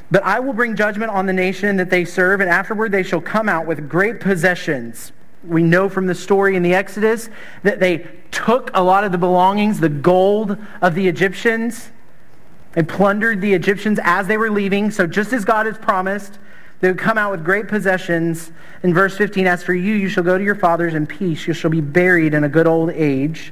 But 0.09 0.23
I 0.23 0.39
will 0.39 0.53
bring 0.53 0.75
judgment 0.75 1.11
on 1.11 1.25
the 1.25 1.33
nation 1.33 1.75
that 1.75 1.89
they 1.89 2.05
serve, 2.05 2.39
and 2.39 2.49
afterward 2.49 2.91
they 2.91 3.03
shall 3.03 3.21
come 3.21 3.49
out 3.49 3.67
with 3.67 3.89
great 3.89 4.21
possessions. 4.21 5.11
We 5.43 5.61
know 5.61 5.89
from 5.89 6.07
the 6.07 6.15
story 6.15 6.55
in 6.55 6.63
the 6.63 6.73
Exodus 6.73 7.29
that 7.63 7.79
they 7.79 8.07
took 8.31 8.71
a 8.73 8.81
lot 8.81 9.03
of 9.03 9.11
the 9.11 9.17
belongings, 9.17 9.79
the 9.79 9.89
gold 9.89 10.57
of 10.81 10.95
the 10.95 11.07
Egyptians. 11.07 11.91
They 12.73 12.83
plundered 12.83 13.41
the 13.41 13.53
Egyptians 13.53 13.99
as 14.03 14.27
they 14.27 14.37
were 14.37 14.51
leaving. 14.51 14.91
So 14.91 15.07
just 15.07 15.33
as 15.33 15.45
God 15.45 15.65
has 15.65 15.77
promised, 15.77 16.37
they 16.81 16.87
would 16.89 16.99
come 16.99 17.17
out 17.17 17.31
with 17.31 17.43
great 17.43 17.67
possessions. 17.67 18.51
In 18.83 18.93
verse 18.93 19.17
15, 19.17 19.47
as 19.47 19.63
for 19.63 19.73
you, 19.73 19.95
you 19.95 20.07
shall 20.07 20.23
go 20.23 20.37
to 20.37 20.43
your 20.43 20.55
fathers 20.55 20.93
in 20.93 21.07
peace. 21.07 21.47
You 21.47 21.53
shall 21.53 21.71
be 21.71 21.81
buried 21.81 22.33
in 22.33 22.43
a 22.43 22.49
good 22.49 22.67
old 22.67 22.91
age. 22.91 23.51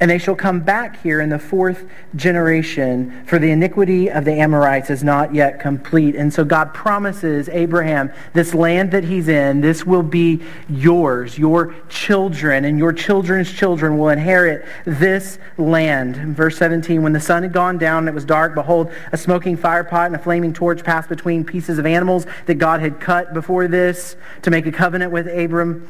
And 0.00 0.08
they 0.08 0.18
shall 0.18 0.36
come 0.36 0.60
back 0.60 1.02
here 1.02 1.20
in 1.20 1.28
the 1.28 1.40
fourth 1.40 1.84
generation, 2.14 3.24
for 3.26 3.40
the 3.40 3.50
iniquity 3.50 4.08
of 4.08 4.24
the 4.24 4.32
Amorites 4.32 4.90
is 4.90 5.02
not 5.02 5.34
yet 5.34 5.58
complete. 5.58 6.14
And 6.14 6.32
so 6.32 6.44
God 6.44 6.72
promises 6.72 7.48
Abraham, 7.48 8.12
this 8.32 8.54
land 8.54 8.92
that 8.92 9.02
he's 9.02 9.26
in, 9.26 9.60
this 9.60 9.84
will 9.84 10.04
be 10.04 10.40
yours. 10.68 11.36
Your 11.36 11.74
children 11.88 12.64
and 12.64 12.78
your 12.78 12.92
children's 12.92 13.52
children 13.52 13.98
will 13.98 14.10
inherit 14.10 14.64
this 14.84 15.40
land. 15.56 16.16
In 16.16 16.32
verse 16.32 16.56
17, 16.58 17.02
when 17.02 17.12
the 17.12 17.20
sun 17.20 17.42
had 17.42 17.52
gone 17.52 17.76
down 17.76 17.98
and 18.04 18.08
it 18.08 18.14
was 18.14 18.24
dark, 18.24 18.54
behold, 18.54 18.92
a 19.10 19.16
smoking 19.16 19.58
firepot 19.58 20.06
and 20.06 20.14
a 20.14 20.18
flaming 20.18 20.52
torch 20.52 20.84
passed 20.84 21.08
between 21.08 21.44
pieces 21.44 21.76
of 21.76 21.86
animals 21.86 22.24
that 22.46 22.54
God 22.54 22.78
had 22.78 23.00
cut 23.00 23.34
before 23.34 23.66
this 23.66 24.14
to 24.42 24.50
make 24.52 24.64
a 24.64 24.72
covenant 24.72 25.10
with 25.10 25.26
Abram. 25.26 25.88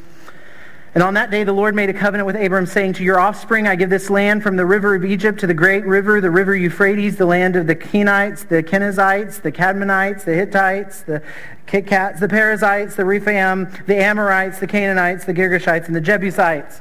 And 0.95 1.02
on 1.02 1.14
that 1.14 1.30
day 1.30 1.45
the 1.45 1.52
Lord 1.52 1.75
made 1.75 1.90
a 1.90 1.95
covenant 1.95 2.26
with 2.26 2.37
Abram, 2.37 2.66
saying, 2.66 2.95
To 2.95 3.04
your 3.04 3.21
offspring 3.21 3.68
I 3.68 3.76
give 3.76 3.90
this 3.90 4.09
land 4.09 4.42
from 4.42 4.57
the 4.57 4.64
river 4.64 4.95
of 4.95 5.04
Egypt 5.04 5.38
to 5.40 5.47
the 5.47 5.54
great 5.54 5.85
river, 5.85 6.21
the 6.21 6.30
river 6.30 6.57
Euphrates, 6.57 7.16
the 7.16 7.26
land 7.26 7.57
of 7.57 7.66
the 7.66 7.76
Kenites, 7.76 8.49
the 8.49 8.62
Kenizzites, 8.62 9.42
the 9.42 9.52
Kadmonites, 9.52 10.25
the 10.25 10.35
Hittites, 10.35 11.02
the 11.02 11.23
Kitcats, 11.66 12.21
the 12.21 12.28
Perizzites, 12.28 12.97
the 12.97 13.04
Rephaim, 13.04 13.68
the 13.87 13.97
Amorites, 13.97 14.59
the 14.59 14.66
Canaanites, 14.66 15.26
the 15.26 15.35
Girgashites, 15.35 15.87
and 15.87 15.95
the 15.95 16.00
Jebusites. 16.00 16.80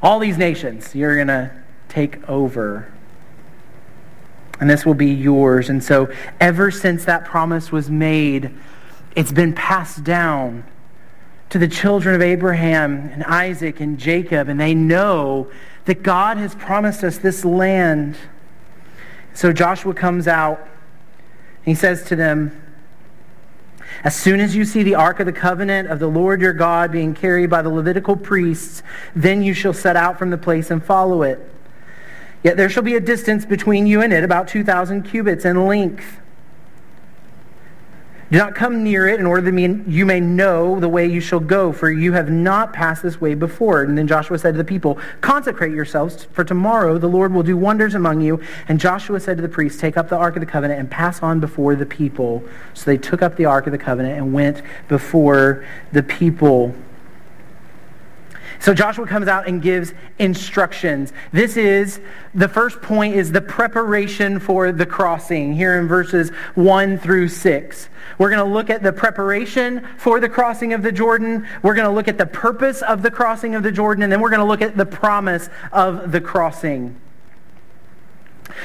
All 0.00 0.20
these 0.20 0.38
nations 0.38 0.94
you're 0.94 1.16
going 1.16 1.28
to 1.28 1.50
take 1.88 2.28
over. 2.28 2.92
And 4.60 4.68
this 4.68 4.86
will 4.86 4.94
be 4.94 5.12
yours. 5.12 5.68
And 5.68 5.82
so 5.82 6.12
ever 6.40 6.70
since 6.70 7.04
that 7.04 7.24
promise 7.24 7.72
was 7.72 7.90
made, 7.90 8.54
it's 9.16 9.32
been 9.32 9.52
passed 9.52 10.04
down 10.04 10.64
to 11.50 11.58
the 11.58 11.68
children 11.68 12.14
of 12.14 12.22
Abraham 12.22 13.10
and 13.12 13.24
Isaac 13.24 13.80
and 13.80 13.98
Jacob, 13.98 14.48
and 14.48 14.60
they 14.60 14.74
know 14.74 15.50
that 15.86 16.02
God 16.02 16.36
has 16.36 16.54
promised 16.54 17.02
us 17.02 17.18
this 17.18 17.44
land. 17.44 18.16
So 19.34 19.52
Joshua 19.52 19.94
comes 19.94 20.28
out, 20.28 20.58
and 20.58 21.64
he 21.64 21.74
says 21.74 22.04
to 22.04 22.16
them, 22.16 22.62
as 24.04 24.14
soon 24.14 24.40
as 24.40 24.54
you 24.54 24.64
see 24.64 24.82
the 24.82 24.94
ark 24.94 25.18
of 25.18 25.26
the 25.26 25.32
covenant 25.32 25.88
of 25.88 25.98
the 25.98 26.06
Lord 26.06 26.40
your 26.40 26.52
God 26.52 26.92
being 26.92 27.14
carried 27.14 27.48
by 27.48 27.62
the 27.62 27.70
Levitical 27.70 28.16
priests, 28.16 28.82
then 29.16 29.42
you 29.42 29.54
shall 29.54 29.72
set 29.72 29.96
out 29.96 30.18
from 30.18 30.30
the 30.30 30.38
place 30.38 30.70
and 30.70 30.84
follow 30.84 31.22
it. 31.22 31.40
Yet 32.44 32.56
there 32.56 32.68
shall 32.68 32.82
be 32.82 32.94
a 32.94 33.00
distance 33.00 33.44
between 33.44 33.86
you 33.86 34.00
and 34.00 34.12
it, 34.12 34.22
about 34.22 34.46
2,000 34.48 35.02
cubits 35.02 35.44
in 35.44 35.66
length. 35.66 36.20
Do 38.30 38.36
not 38.36 38.54
come 38.54 38.84
near 38.84 39.08
it 39.08 39.18
in 39.18 39.24
order 39.24 39.50
that 39.50 39.88
you 39.88 40.04
may 40.04 40.20
know 40.20 40.78
the 40.78 40.88
way 40.88 41.06
you 41.06 41.20
shall 41.20 41.40
go, 41.40 41.72
for 41.72 41.90
you 41.90 42.12
have 42.12 42.30
not 42.30 42.74
passed 42.74 43.02
this 43.02 43.18
way 43.18 43.34
before. 43.34 43.82
And 43.82 43.96
then 43.96 44.06
Joshua 44.06 44.38
said 44.38 44.52
to 44.52 44.58
the 44.58 44.64
people, 44.64 44.98
Consecrate 45.22 45.72
yourselves, 45.72 46.24
for 46.32 46.44
tomorrow 46.44 46.98
the 46.98 47.06
Lord 47.06 47.32
will 47.32 47.42
do 47.42 47.56
wonders 47.56 47.94
among 47.94 48.20
you. 48.20 48.38
And 48.68 48.78
Joshua 48.78 49.18
said 49.18 49.38
to 49.38 49.42
the 49.42 49.48
priests, 49.48 49.80
Take 49.80 49.96
up 49.96 50.10
the 50.10 50.16
ark 50.16 50.36
of 50.36 50.40
the 50.40 50.46
covenant 50.46 50.78
and 50.78 50.90
pass 50.90 51.22
on 51.22 51.40
before 51.40 51.74
the 51.74 51.86
people. 51.86 52.44
So 52.74 52.84
they 52.84 52.98
took 52.98 53.22
up 53.22 53.36
the 53.36 53.46
ark 53.46 53.66
of 53.66 53.72
the 53.72 53.78
covenant 53.78 54.18
and 54.18 54.34
went 54.34 54.60
before 54.88 55.64
the 55.92 56.02
people. 56.02 56.74
So 58.60 58.74
Joshua 58.74 59.06
comes 59.06 59.28
out 59.28 59.46
and 59.46 59.62
gives 59.62 59.94
instructions. 60.18 61.12
This 61.32 61.56
is, 61.56 62.00
the 62.34 62.48
first 62.48 62.82
point 62.82 63.14
is 63.14 63.30
the 63.30 63.40
preparation 63.40 64.40
for 64.40 64.72
the 64.72 64.84
crossing 64.84 65.54
here 65.54 65.78
in 65.78 65.86
verses 65.86 66.30
1 66.56 66.98
through 66.98 67.28
6. 67.28 67.88
We're 68.18 68.30
going 68.30 68.44
to 68.44 68.52
look 68.52 68.68
at 68.68 68.82
the 68.82 68.92
preparation 68.92 69.86
for 69.96 70.18
the 70.18 70.28
crossing 70.28 70.72
of 70.72 70.82
the 70.82 70.90
Jordan. 70.90 71.46
We're 71.62 71.74
going 71.74 71.86
to 71.86 71.94
look 71.94 72.08
at 72.08 72.18
the 72.18 72.26
purpose 72.26 72.82
of 72.82 73.02
the 73.02 73.12
crossing 73.12 73.54
of 73.54 73.62
the 73.62 73.70
Jordan. 73.70 74.02
And 74.02 74.12
then 74.12 74.20
we're 74.20 74.30
going 74.30 74.40
to 74.40 74.46
look 74.46 74.62
at 74.62 74.76
the 74.76 74.86
promise 74.86 75.48
of 75.72 76.10
the 76.10 76.20
crossing. 76.20 76.96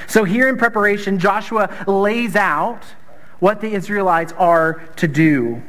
So 0.07 0.23
here 0.23 0.49
in 0.49 0.57
preparation, 0.57 1.19
Joshua 1.19 1.69
lays 1.85 2.35
out 2.35 2.83
what 3.39 3.61
the 3.61 3.73
Israelites 3.73 4.33
are 4.33 4.81
to 4.95 5.07
do. 5.07 5.61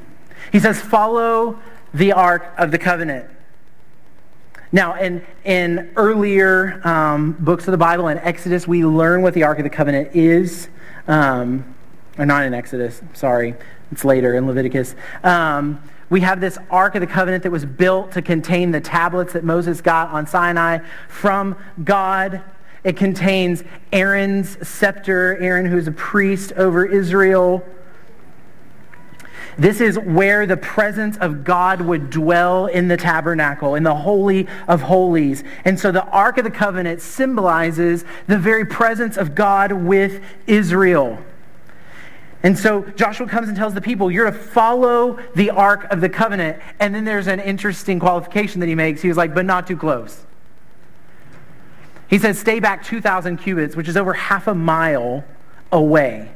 He 0.50 0.60
says, 0.60 0.80
follow 0.80 1.58
the 1.92 2.12
ark 2.12 2.54
of 2.56 2.70
the 2.70 2.78
covenant. 2.78 3.28
Now, 4.74 4.94
in, 4.94 5.24
in 5.44 5.92
earlier 5.94 6.80
um, 6.84 7.36
books 7.38 7.68
of 7.68 7.70
the 7.70 7.78
Bible, 7.78 8.08
in 8.08 8.18
Exodus, 8.18 8.66
we 8.66 8.84
learn 8.84 9.22
what 9.22 9.32
the 9.32 9.44
Ark 9.44 9.58
of 9.58 9.62
the 9.62 9.70
Covenant 9.70 10.16
is. 10.16 10.68
Um, 11.06 11.76
or 12.18 12.26
not 12.26 12.44
in 12.44 12.54
Exodus, 12.54 13.00
sorry. 13.12 13.54
It's 13.92 14.04
later 14.04 14.34
in 14.34 14.48
Leviticus. 14.48 14.96
Um, 15.22 15.80
we 16.10 16.22
have 16.22 16.40
this 16.40 16.58
Ark 16.72 16.96
of 16.96 17.02
the 17.02 17.06
Covenant 17.06 17.44
that 17.44 17.52
was 17.52 17.64
built 17.64 18.10
to 18.12 18.20
contain 18.20 18.72
the 18.72 18.80
tablets 18.80 19.34
that 19.34 19.44
Moses 19.44 19.80
got 19.80 20.10
on 20.10 20.26
Sinai 20.26 20.80
from 21.08 21.56
God. 21.84 22.42
It 22.82 22.96
contains 22.96 23.62
Aaron's 23.92 24.66
scepter, 24.66 25.36
Aaron 25.36 25.66
who's 25.66 25.86
a 25.86 25.92
priest 25.92 26.50
over 26.54 26.84
Israel. 26.84 27.64
This 29.56 29.80
is 29.80 29.98
where 29.98 30.46
the 30.46 30.56
presence 30.56 31.16
of 31.18 31.44
God 31.44 31.80
would 31.80 32.10
dwell 32.10 32.66
in 32.66 32.88
the 32.88 32.96
tabernacle, 32.96 33.74
in 33.74 33.82
the 33.82 33.94
Holy 33.94 34.48
of 34.66 34.82
Holies. 34.82 35.44
And 35.64 35.78
so 35.78 35.92
the 35.92 36.04
Ark 36.06 36.38
of 36.38 36.44
the 36.44 36.50
Covenant 36.50 37.00
symbolizes 37.00 38.04
the 38.26 38.38
very 38.38 38.64
presence 38.64 39.16
of 39.16 39.34
God 39.34 39.72
with 39.72 40.22
Israel. 40.46 41.18
And 42.42 42.58
so 42.58 42.82
Joshua 42.82 43.26
comes 43.26 43.48
and 43.48 43.56
tells 43.56 43.72
the 43.72 43.80
people, 43.80 44.10
you're 44.10 44.30
to 44.30 44.36
follow 44.36 45.18
the 45.34 45.48
Ark 45.50 45.86
of 45.90 46.02
the 46.02 46.10
Covenant. 46.10 46.60
And 46.78 46.94
then 46.94 47.04
there's 47.04 47.26
an 47.26 47.40
interesting 47.40 47.98
qualification 47.98 48.60
that 48.60 48.68
he 48.68 48.74
makes. 48.74 49.00
He 49.00 49.08
was 49.08 49.16
like, 49.16 49.34
but 49.34 49.46
not 49.46 49.66
too 49.66 49.78
close. 49.78 50.26
He 52.06 52.18
says, 52.18 52.38
stay 52.38 52.60
back 52.60 52.84
2,000 52.84 53.38
cubits, 53.38 53.76
which 53.76 53.88
is 53.88 53.96
over 53.96 54.12
half 54.12 54.46
a 54.46 54.54
mile 54.54 55.24
away. 55.72 56.33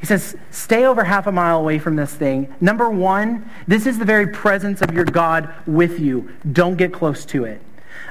He 0.00 0.06
says, 0.06 0.36
stay 0.50 0.84
over 0.84 1.04
half 1.04 1.26
a 1.26 1.32
mile 1.32 1.58
away 1.58 1.78
from 1.78 1.96
this 1.96 2.12
thing. 2.12 2.54
Number 2.60 2.90
one, 2.90 3.48
this 3.66 3.86
is 3.86 3.98
the 3.98 4.04
very 4.04 4.26
presence 4.26 4.82
of 4.82 4.92
your 4.92 5.04
God 5.04 5.52
with 5.66 5.98
you. 5.98 6.30
Don't 6.52 6.76
get 6.76 6.92
close 6.92 7.24
to 7.26 7.44
it. 7.44 7.62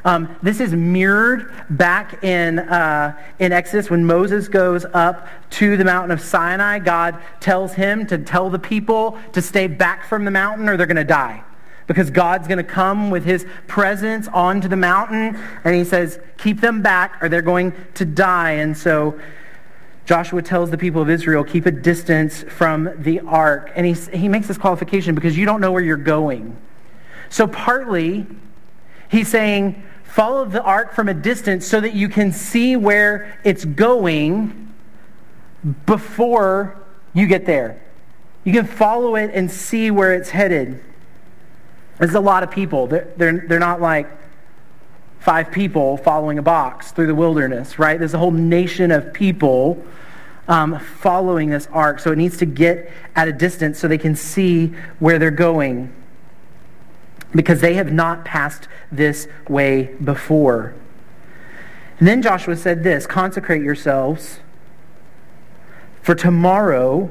Um, 0.06 0.36
this 0.42 0.60
is 0.60 0.74
mirrored 0.74 1.52
back 1.70 2.24
in, 2.24 2.60
uh, 2.60 3.18
in 3.40 3.52
Exodus 3.52 3.90
when 3.90 4.06
Moses 4.06 4.48
goes 4.48 4.86
up 4.94 5.28
to 5.52 5.78
the 5.78 5.86
mountain 5.86 6.12
of 6.12 6.20
Sinai. 6.20 6.80
God 6.80 7.22
tells 7.40 7.74
him 7.74 8.06
to 8.08 8.18
tell 8.18 8.50
the 8.50 8.60
people 8.60 9.18
to 9.34 9.42
stay 9.42 9.68
back 9.68 10.06
from 10.06 10.26
the 10.26 10.32
mountain 10.32 10.68
or 10.68 10.78
they're 10.78 10.88
going 10.88 10.98
to 10.98 11.04
die. 11.04 11.44
Because 11.86 12.10
God's 12.10 12.48
going 12.48 12.60
to 12.60 12.64
come 12.64 13.12
with 13.12 13.26
his 13.26 13.46
presence 13.68 14.28
onto 14.30 14.68
the 14.68 14.78
mountain. 14.78 15.38
And 15.64 15.76
he 15.76 15.84
says, 15.84 16.20
keep 16.38 16.62
them 16.62 16.82
back 16.82 17.22
or 17.22 17.30
they're 17.30 17.42
going 17.42 17.74
to 17.96 18.06
die. 18.06 18.52
And 18.52 18.76
so 18.78 19.20
Joshua 20.06 20.42
tells 20.42 20.70
the 20.70 20.78
people 20.78 21.02
of 21.02 21.10
Israel, 21.10 21.44
keep 21.44 21.66
a 21.66 21.72
distance 21.72 22.44
from 22.44 22.90
the 22.98 23.22
ark. 23.22 23.72
And 23.76 23.86
he, 23.86 23.94
he 24.18 24.28
makes 24.28 24.48
this 24.48 24.58
qualification 24.58 25.16
because 25.16 25.38
you 25.38 25.46
don't 25.46 25.62
know 25.62 25.72
where 25.72 25.82
you're 25.82 25.96
going. 25.96 26.58
So 27.30 27.48
partly, 27.48 28.28
he's 29.10 29.30
saying, 29.30 29.82
follow 30.04 30.46
the 30.46 30.62
ark 30.62 30.94
from 30.94 31.08
a 31.08 31.14
distance 31.14 31.66
so 31.66 31.80
that 31.80 31.94
you 31.94 32.10
can 32.10 32.32
see 32.32 32.76
where 32.76 33.40
it's 33.44 33.64
going 33.64 34.74
before 35.86 36.78
you 37.14 37.26
get 37.26 37.46
there. 37.46 37.82
You 38.44 38.52
can 38.52 38.68
follow 38.68 39.16
it 39.16 39.32
and 39.34 39.50
see 39.50 39.90
where 39.90 40.14
it's 40.14 40.30
headed. 40.30 40.84
There's 41.98 42.16
a 42.16 42.20
lot 42.20 42.44
of 42.44 42.52
people. 42.52 42.88
They're, 42.88 43.14
they're, 43.16 43.46
they're 43.48 43.60
not 43.60 43.80
like 43.80 44.10
five 45.24 45.50
people 45.52 45.96
following 45.96 46.38
a 46.38 46.42
box 46.42 46.92
through 46.92 47.08
the 47.08 47.16
wilderness, 47.16 47.80
right? 47.80 47.98
There's 47.98 48.14
a 48.14 48.18
whole 48.18 48.32
nation 48.32 48.92
of 48.92 49.14
people 49.14 49.82
um, 50.50 50.78
following 50.80 51.50
this 51.50 51.70
ark. 51.72 52.02
So 52.02 52.12
it 52.12 52.18
needs 52.18 52.36
to 52.38 52.46
get 52.46 52.92
at 53.16 53.30
a 53.30 53.32
distance 53.32 53.80
so 53.80 53.88
they 53.88 53.98
can 53.98 54.18
see 54.18 54.74
where 55.00 55.18
they're 55.18 55.32
going 55.32 55.94
because 57.34 57.62
they 57.62 57.76
have 57.76 57.90
not 57.94 58.26
passed 58.26 58.68
this 58.92 59.30
way 59.48 59.96
before. 60.04 60.74
And 62.00 62.08
then 62.08 62.22
Joshua 62.22 62.58
said 62.58 62.84
this 62.84 63.08
Consecrate 63.08 63.62
yourselves, 63.62 64.42
for 66.02 66.16
tomorrow 66.16 67.10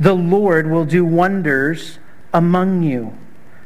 the 0.00 0.14
Lord 0.14 0.68
will 0.68 0.84
do 0.84 1.04
wonders 1.04 2.00
among 2.34 2.82
you. 2.82 3.16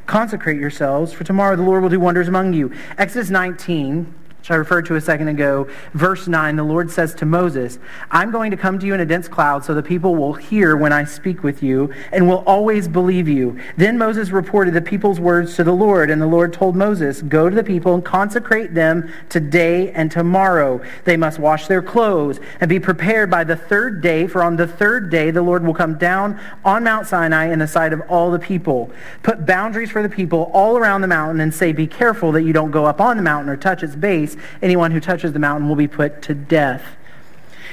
Consecrate 0.07 0.61
yourselves, 0.61 1.13
for 1.13 1.25
tomorrow 1.25 1.57
the 1.57 1.63
Lord 1.63 1.83
will 1.83 1.91
do 1.91 2.01
wonders 2.01 2.29
among 2.29 2.53
you. 2.53 2.73
Exodus 2.99 3.31
19 3.31 4.15
which 4.45 4.51
I 4.51 4.57
referred 4.57 4.85
to 4.87 4.97
a 4.97 5.01
second 5.01 5.29
ago, 5.29 5.67
verse 5.95 6.29
9, 6.29 6.57
the 6.57 6.65
Lord 6.65 6.91
says 6.91 7.15
to 7.15 7.25
Moses, 7.25 7.79
I'm 8.11 8.31
going 8.31 8.51
to 8.51 8.59
come 8.59 8.79
to 8.79 8.85
you 8.85 8.93
in 8.93 9.01
a 9.01 9.07
dense 9.07 9.27
cloud 9.27 9.65
so 9.65 9.73
the 9.73 9.83
people 9.83 10.17
will 10.17 10.35
hear 10.35 10.77
when 10.77 10.93
I 10.93 11.05
speak 11.05 11.43
with 11.43 11.63
you 11.63 11.91
and 12.13 12.29
will 12.29 12.45
always 12.47 12.87
believe 12.87 13.27
you. 13.27 13.59
Then 13.79 13.97
Moses 13.97 14.29
reported 14.29 14.75
the 14.75 14.83
people's 14.83 15.19
words 15.19 15.57
to 15.57 15.65
the 15.65 15.73
Lord, 15.73 16.11
and 16.11 16.21
the 16.21 16.27
Lord 16.27 16.53
told 16.53 16.77
Moses, 16.77 17.23
Go 17.23 17.49
to 17.49 17.57
the 17.57 17.65
people 17.65 17.95
and 17.95 18.05
consecrate 18.05 18.75
them 18.75 19.11
today 19.31 19.91
and 19.93 20.11
tomorrow. 20.11 20.83
They 21.05 21.17
must 21.17 21.39
wash 21.39 21.67
their 21.67 21.81
clothes 21.81 22.39
and 22.61 22.69
be 22.69 22.79
prepared 22.79 23.31
by 23.31 23.45
the 23.45 23.57
third 23.57 24.03
day, 24.03 24.27
for 24.27 24.43
on 24.43 24.57
the 24.57 24.67
third 24.67 25.09
day 25.09 25.31
the 25.31 25.41
Lord 25.41 25.65
will 25.65 25.73
come 25.73 25.97
down 25.97 26.39
on 26.67 26.85
Mount 26.85 27.07
Sinai 27.07 27.51
in 27.51 27.61
the 27.61 27.67
sight 27.67 27.95
of 27.95 28.03
all 28.11 28.31
the 28.31 28.39
people. 28.39 28.91
Put 29.23 29.47
boundaries 29.47 29.91
for 29.91 30.03
the 30.03 30.11
people 30.11 30.51
all 30.53 30.77
around 30.77 31.01
the 31.01 31.07
mountain 31.07 31.41
and 31.41 31.55
say, 31.55 31.73
Be 31.73 31.87
careful 31.87 32.31
that 32.33 32.43
you 32.43 32.53
don't 32.53 32.73
go 32.73 32.85
up 32.85 33.01
on 33.01 33.17
the 33.17 33.23
mountain 33.23 33.49
or 33.49 33.57
touch 33.57 33.83
its 33.83 33.97
base 33.97 34.34
anyone 34.63 34.91
who 34.91 35.01
touches 35.01 35.33
the 35.33 35.39
mountain 35.39 35.69
will 35.69 35.77
be 35.77 35.89
put 35.89 36.23
to 36.23 36.35
death. 36.35 36.83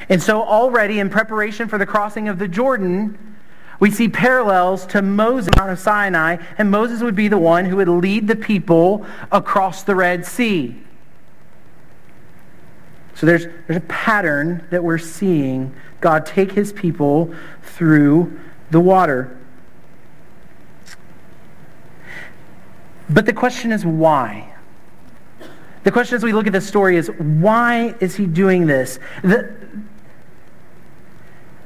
And 0.10 0.22
so 0.22 0.42
already 0.42 1.00
in 1.00 1.10
preparation 1.10 1.68
for 1.68 1.78
the 1.78 1.86
crossing 1.86 2.28
of 2.28 2.40
the 2.40 2.48
Jordan, 2.48 3.18
we 3.80 3.90
see 3.90 4.10
parallels 4.10 4.86
to 4.88 5.02
Moses, 5.02 5.50
on 5.58 5.64
Mount 5.64 5.72
of 5.72 5.80
Sinai, 5.80 6.38
and 6.58 6.70
Moses 6.70 7.02
would 7.02 7.16
be 7.16 7.28
the 7.28 7.38
one 7.38 7.66
who 7.66 7.78
would 7.78 7.88
lead 7.88 8.28
the 8.28 8.36
people 8.36 9.06
across 9.32 9.84
the 9.84 9.96
Red 9.96 10.26
Sea. 10.26 10.76
So 13.16 13.26
there's, 13.26 13.46
there's 13.68 13.78
a 13.78 13.88
pattern 13.88 14.68
that 14.70 14.84
we're 14.84 14.98
seeing 14.98 15.76
God 16.00 16.26
take 16.26 16.52
his 16.52 16.74
people 16.74 17.34
through 17.62 18.40
the 18.72 18.80
water. 18.80 19.38
But 23.10 23.26
the 23.26 23.34
question 23.34 23.72
is 23.72 23.86
why? 23.86 24.51
The 25.84 25.92
question 25.92 26.16
as 26.16 26.24
we 26.24 26.32
look 26.32 26.46
at 26.46 26.54
this 26.54 26.68
story 26.68 26.96
is 26.96 27.08
why 27.08 27.96
is 28.00 28.16
he 28.16 28.28
doing 28.28 28.68
this? 28.68 29.00
The, 29.24 29.56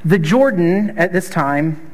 the 0.05 0.17
Jordan 0.17 0.97
at 0.97 1.11
this 1.11 1.29
time, 1.29 1.91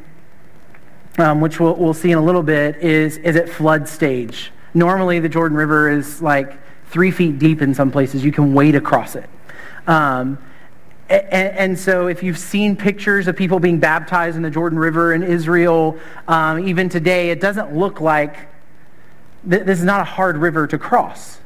um, 1.18 1.42
which 1.42 1.60
we'll, 1.60 1.76
we'll 1.76 1.94
see 1.96 2.12
in 2.12 2.18
a 2.18 2.24
little 2.24 2.44
bit, 2.44 2.76
is, 2.78 3.18
is 3.18 3.36
at 3.36 3.50
flood 3.50 3.88
stage. 3.88 4.52
Normally, 4.74 5.20
the 5.20 5.30
Jordan 5.30 5.58
River 5.58 5.90
is 5.90 6.22
like 6.22 6.58
three 6.88 7.10
feet 7.10 7.40
deep 7.40 7.62
in 7.62 7.74
some 7.74 7.90
places. 7.90 8.24
You 8.24 8.32
can 8.32 8.54
wade 8.54 8.76
across 8.76 9.16
it. 9.16 9.30
Um, 9.88 10.38
and, 11.10 11.58
and, 11.58 11.80
so 11.80 12.08
if 12.08 12.24
you've 12.24 12.38
seen 12.38 12.78
pictures 12.78 13.28
of 13.28 13.36
people 13.36 13.60
being 13.60 13.80
baptized 13.80 14.38
in 14.38 14.44
the 14.44 14.50
Jordan 14.50 14.80
River 14.80 15.14
in 15.14 15.24
Israel, 15.24 15.98
um, 16.28 16.66
even 16.66 16.88
today, 16.88 17.32
it 17.32 17.42
doesn't 17.42 17.76
look 17.76 18.00
like 18.00 18.48
th- 19.50 19.64
this 19.64 19.80
is 19.80 19.84
not 19.84 20.00
a 20.00 20.06
hard 20.06 20.38
river 20.38 20.68
to 20.68 20.78
cross. 20.78 21.41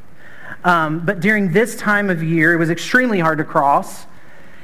Um, 0.63 1.05
but 1.05 1.19
during 1.19 1.51
this 1.51 1.75
time 1.75 2.09
of 2.09 2.23
year, 2.23 2.53
it 2.53 2.57
was 2.57 2.69
extremely 2.69 3.19
hard 3.19 3.37
to 3.37 3.43
cross. 3.43 4.05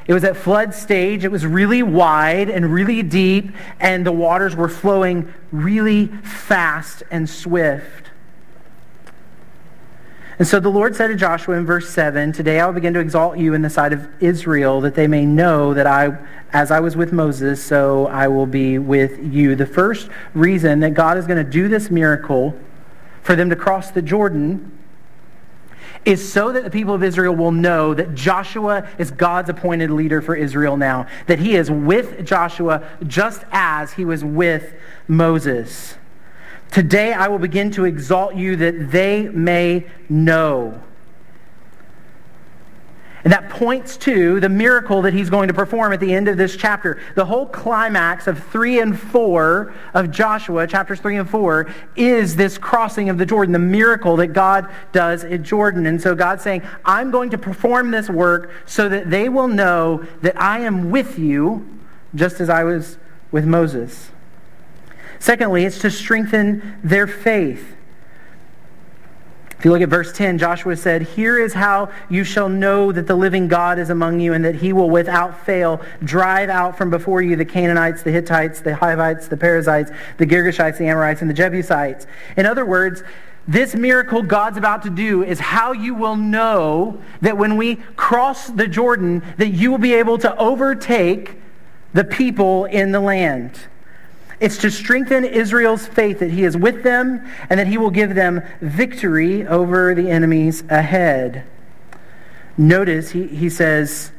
It 0.07 0.13
was 0.13 0.23
at 0.23 0.35
flood 0.35 0.73
stage. 0.73 1.23
It 1.23 1.31
was 1.31 1.45
really 1.45 1.83
wide 1.83 2.50
and 2.50 2.73
really 2.73 3.03
deep, 3.03 3.51
and 3.79 4.05
the 4.05 4.11
waters 4.11 4.55
were 4.55 4.67
flowing 4.67 5.31
really 5.51 6.07
fast 6.07 7.03
and 7.11 7.29
swift. 7.29 8.09
And 10.39 10.47
so 10.47 10.59
the 10.59 10.69
Lord 10.69 10.95
said 10.95 11.09
to 11.09 11.15
Joshua 11.15 11.55
in 11.55 11.67
verse 11.67 11.88
7, 11.89 12.31
Today 12.31 12.59
I 12.59 12.65
will 12.65 12.73
begin 12.73 12.95
to 12.95 13.00
exalt 13.00 13.38
you 13.38 13.53
in 13.53 13.61
the 13.61 13.69
sight 13.69 13.93
of 13.93 14.09
Israel, 14.19 14.81
that 14.81 14.95
they 14.95 15.05
may 15.05 15.23
know 15.23 15.75
that 15.75 15.85
I, 15.85 16.17
as 16.51 16.71
I 16.71 16.79
was 16.79 16.97
with 16.97 17.13
Moses, 17.13 17.63
so 17.63 18.07
I 18.07 18.27
will 18.27 18.47
be 18.47 18.79
with 18.79 19.19
you. 19.23 19.55
The 19.55 19.67
first 19.67 20.09
reason 20.33 20.79
that 20.79 20.95
God 20.95 21.19
is 21.19 21.27
going 21.27 21.45
to 21.45 21.50
do 21.50 21.67
this 21.67 21.91
miracle 21.91 22.57
for 23.21 23.35
them 23.35 23.51
to 23.51 23.55
cross 23.55 23.91
the 23.91 24.01
Jordan 24.01 24.79
is 26.05 26.31
so 26.31 26.51
that 26.51 26.63
the 26.63 26.70
people 26.70 26.93
of 26.93 27.03
Israel 27.03 27.36
will 27.36 27.51
know 27.51 27.93
that 27.93 28.15
Joshua 28.15 28.88
is 28.98 29.12
God's 29.12 29.50
appointed 29.50 29.91
leader 29.91 30.22
for 30.22 30.36
Israel 30.36 30.77
now, 30.77 31.08
that 31.27 31.39
he 31.39 31.55
is 31.55 31.70
with 31.70 32.25
Joshua 32.25 32.88
just 33.05 33.43
as 33.51 33.93
he 33.93 34.05
was 34.05 34.24
with 34.24 34.74
Moses. 35.08 35.96
Today 36.72 37.13
I 37.13 37.27
will 37.27 37.39
begin 37.39 37.72
to 37.72 37.86
exalt 37.86 38.36
you 38.36 38.55
that 38.55 38.91
they 38.91 39.27
may 39.29 39.86
know 40.10 40.82
and 43.23 43.31
that 43.34 43.49
points 43.49 43.97
to 43.97 44.39
the 44.39 44.49
miracle 44.49 45.01
that 45.03 45.13
he's 45.13 45.29
going 45.29 45.47
to 45.47 45.53
perform 45.53 45.93
at 45.93 45.99
the 45.99 46.13
end 46.13 46.27
of 46.27 46.38
this 46.38 46.55
chapter. 46.55 46.99
The 47.15 47.25
whole 47.25 47.45
climax 47.45 48.27
of 48.27 48.43
3 48.45 48.79
and 48.79 48.99
4 48.99 49.73
of 49.93 50.12
Joshua, 50.12 50.65
chapters 50.67 50.99
3 50.99 51.17
and 51.17 51.29
4, 51.29 51.69
is 51.95 52.36
this 52.36 52.57
crossing 52.57 53.10
of 53.10 53.17
the 53.17 53.25
Jordan, 53.25 53.53
the 53.53 53.60
miracle 53.60 54.15
that 54.17 54.27
God 54.27 54.69
does 54.91 55.23
at 55.23 55.43
Jordan. 55.43 55.86
And 55.86 56.01
so 56.01 56.15
God's 56.15 56.43
saying, 56.43 56.63
I'm 56.84 57.12
going 57.12 57.29
to 57.31 57.38
perform 57.38 57.91
this 57.91 58.10
work 58.10 58.51
so 58.65 58.89
that 58.89 59.10
they 59.10 59.29
will 59.29 59.47
know 59.47 60.05
that 60.21 60.39
I 60.41 60.60
am 60.60 60.89
with 60.89 61.19
you, 61.19 61.67
just 62.15 62.41
as 62.41 62.49
I 62.49 62.63
was 62.63 62.97
with 63.31 63.45
Moses. 63.45 64.12
Secondly, 65.19 65.65
it's 65.65 65.79
to 65.79 65.91
strengthen 65.91 66.79
their 66.84 67.05
faith. 67.05 67.75
If 69.62 69.65
you 69.65 69.69
look 69.69 69.84
at 69.84 69.89
verse 69.89 70.12
10, 70.12 70.39
Joshua 70.39 70.76
said, 70.76 71.04
Here 71.04 71.38
is 71.38 71.54
how 71.54 71.91
you 72.10 72.24
shall 72.24 72.50
know 72.50 72.91
that 72.91 73.06
the 73.06 73.13
living 73.13 73.47
God 73.47 73.78
is 73.78 73.91
among 73.91 74.19
you 74.19 74.34
and 74.34 74.43
that 74.43 74.56
he 74.56 74.74
will 74.74 74.89
without 74.89 75.45
fail 75.45 75.80
drive 76.04 76.50
out 76.50 76.76
from 76.76 76.89
before 76.89 77.21
you 77.21 77.36
the 77.36 77.45
Canaanites, 77.45 78.02
the 78.02 78.10
Hittites, 78.10 78.62
the 78.62 78.74
Hivites, 78.74 79.28
the 79.28 79.38
Perizzites, 79.38 79.91
the 80.17 80.26
Girgashites, 80.26 80.80
the 80.80 80.88
Amorites, 80.88 81.21
and 81.21 81.30
the 81.30 81.36
Jebusites. 81.36 82.08
In 82.38 82.47
other 82.47 82.65
words, 82.65 83.04
this 83.47 83.76
miracle 83.76 84.24
God's 84.24 84.58
about 84.58 84.82
to 84.82 84.89
do 84.89 85.21
is 85.24 85.39
how 85.39 85.74
you 85.74 85.93
will 85.93 86.15
know 86.15 87.00
that 87.21 87.38
when 87.38 87.56
we 87.56 87.76
cross 87.76 88.47
the 88.47 88.67
Jordan, 88.67 89.21
that 89.38 89.50
you 89.50 89.69
will 89.69 89.78
be 89.78 89.93
able 89.93 90.17
to 90.17 90.36
overtake 90.38 91.38
the 91.93 92.04
people 92.04 92.65
in 92.65 92.93
the 92.93 93.00
land. 93.00 93.60
It's 94.41 94.58
to 94.58 94.71
strengthen 94.71 95.23
Israel's 95.23 95.86
faith 95.86 96.17
that 96.17 96.32
he 96.32 96.43
is 96.43 96.58
with 96.58 96.82
them 96.82 97.23
and 97.47 97.60
that 97.60 97.67
he 97.67 97.77
will 97.77 97.91
give 97.91 98.15
them 98.15 98.41
victory 98.60 99.45
over 99.45 99.93
the 99.93 100.10
enemies 100.10 100.63
ahead. 100.67 101.43
Notice 102.58 103.12
he, 103.12 103.27
he 103.27 103.51
says 103.51 104.12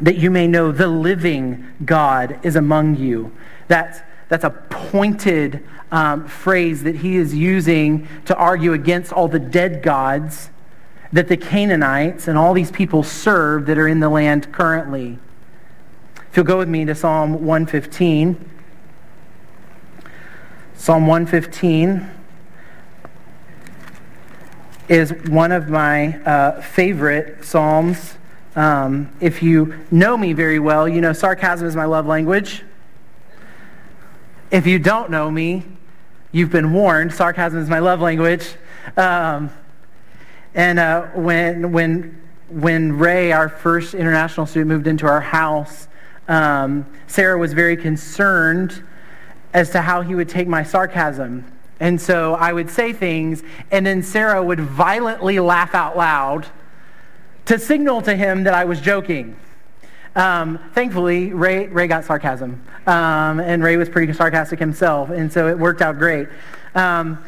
that 0.00 0.18
you 0.18 0.32
may 0.32 0.48
know 0.48 0.72
the 0.72 0.88
living 0.88 1.64
God 1.84 2.40
is 2.42 2.56
among 2.56 2.96
you. 2.96 3.30
That's, 3.68 4.00
that's 4.28 4.42
a 4.42 4.50
pointed 4.50 5.64
um, 5.92 6.26
phrase 6.26 6.82
that 6.82 6.96
he 6.96 7.14
is 7.14 7.32
using 7.32 8.08
to 8.24 8.34
argue 8.34 8.72
against 8.72 9.12
all 9.12 9.28
the 9.28 9.38
dead 9.38 9.80
gods 9.80 10.50
that 11.12 11.28
the 11.28 11.36
Canaanites 11.36 12.26
and 12.26 12.36
all 12.36 12.52
these 12.52 12.72
people 12.72 13.04
serve 13.04 13.66
that 13.66 13.78
are 13.78 13.86
in 13.86 14.00
the 14.00 14.08
land 14.08 14.52
currently. 14.52 15.20
If 16.28 16.36
you'll 16.36 16.46
go 16.46 16.58
with 16.58 16.68
me 16.68 16.84
to 16.84 16.96
Psalm 16.96 17.46
115. 17.46 18.54
Psalm 20.78 21.06
115 21.06 22.08
is 24.88 25.10
one 25.28 25.50
of 25.50 25.68
my 25.68 26.18
uh, 26.22 26.60
favorite 26.60 27.44
psalms. 27.44 28.14
Um, 28.54 29.10
if 29.20 29.42
you 29.42 29.74
know 29.90 30.16
me 30.16 30.32
very 30.32 30.58
well, 30.58 30.86
you 30.86 31.00
know 31.00 31.12
sarcasm 31.12 31.66
is 31.66 31.74
my 31.74 31.86
love 31.86 32.06
language. 32.06 32.62
If 34.50 34.66
you 34.66 34.78
don't 34.78 35.10
know 35.10 35.30
me, 35.30 35.64
you've 36.30 36.50
been 36.50 36.72
warned. 36.72 37.12
Sarcasm 37.12 37.58
is 37.58 37.68
my 37.68 37.80
love 37.80 38.00
language. 38.00 38.54
Um, 38.96 39.50
and 40.54 40.78
uh, 40.78 41.06
when, 41.14 41.72
when, 41.72 42.22
when 42.48 42.96
Ray, 42.96 43.32
our 43.32 43.48
first 43.48 43.94
international 43.94 44.46
student, 44.46 44.68
moved 44.68 44.86
into 44.86 45.06
our 45.06 45.20
house, 45.20 45.88
um, 46.28 46.86
Sarah 47.08 47.38
was 47.38 47.54
very 47.54 47.76
concerned 47.76 48.84
as 49.56 49.70
to 49.70 49.80
how 49.80 50.02
he 50.02 50.14
would 50.14 50.28
take 50.28 50.46
my 50.46 50.62
sarcasm. 50.62 51.42
And 51.80 51.98
so 51.98 52.34
I 52.34 52.52
would 52.52 52.68
say 52.68 52.92
things, 52.92 53.42
and 53.70 53.86
then 53.86 54.02
Sarah 54.02 54.42
would 54.42 54.60
violently 54.60 55.40
laugh 55.40 55.74
out 55.74 55.96
loud 55.96 56.46
to 57.46 57.58
signal 57.58 58.02
to 58.02 58.14
him 58.14 58.44
that 58.44 58.52
I 58.52 58.66
was 58.66 58.82
joking. 58.82 59.34
Um, 60.14 60.58
thankfully, 60.74 61.32
Ray, 61.32 61.68
Ray 61.68 61.86
got 61.86 62.04
sarcasm, 62.04 62.62
um, 62.86 63.40
and 63.40 63.64
Ray 63.64 63.78
was 63.78 63.88
pretty 63.88 64.12
sarcastic 64.12 64.58
himself, 64.58 65.08
and 65.08 65.32
so 65.32 65.48
it 65.48 65.58
worked 65.58 65.80
out 65.80 65.96
great. 65.96 66.28
Um, 66.74 67.24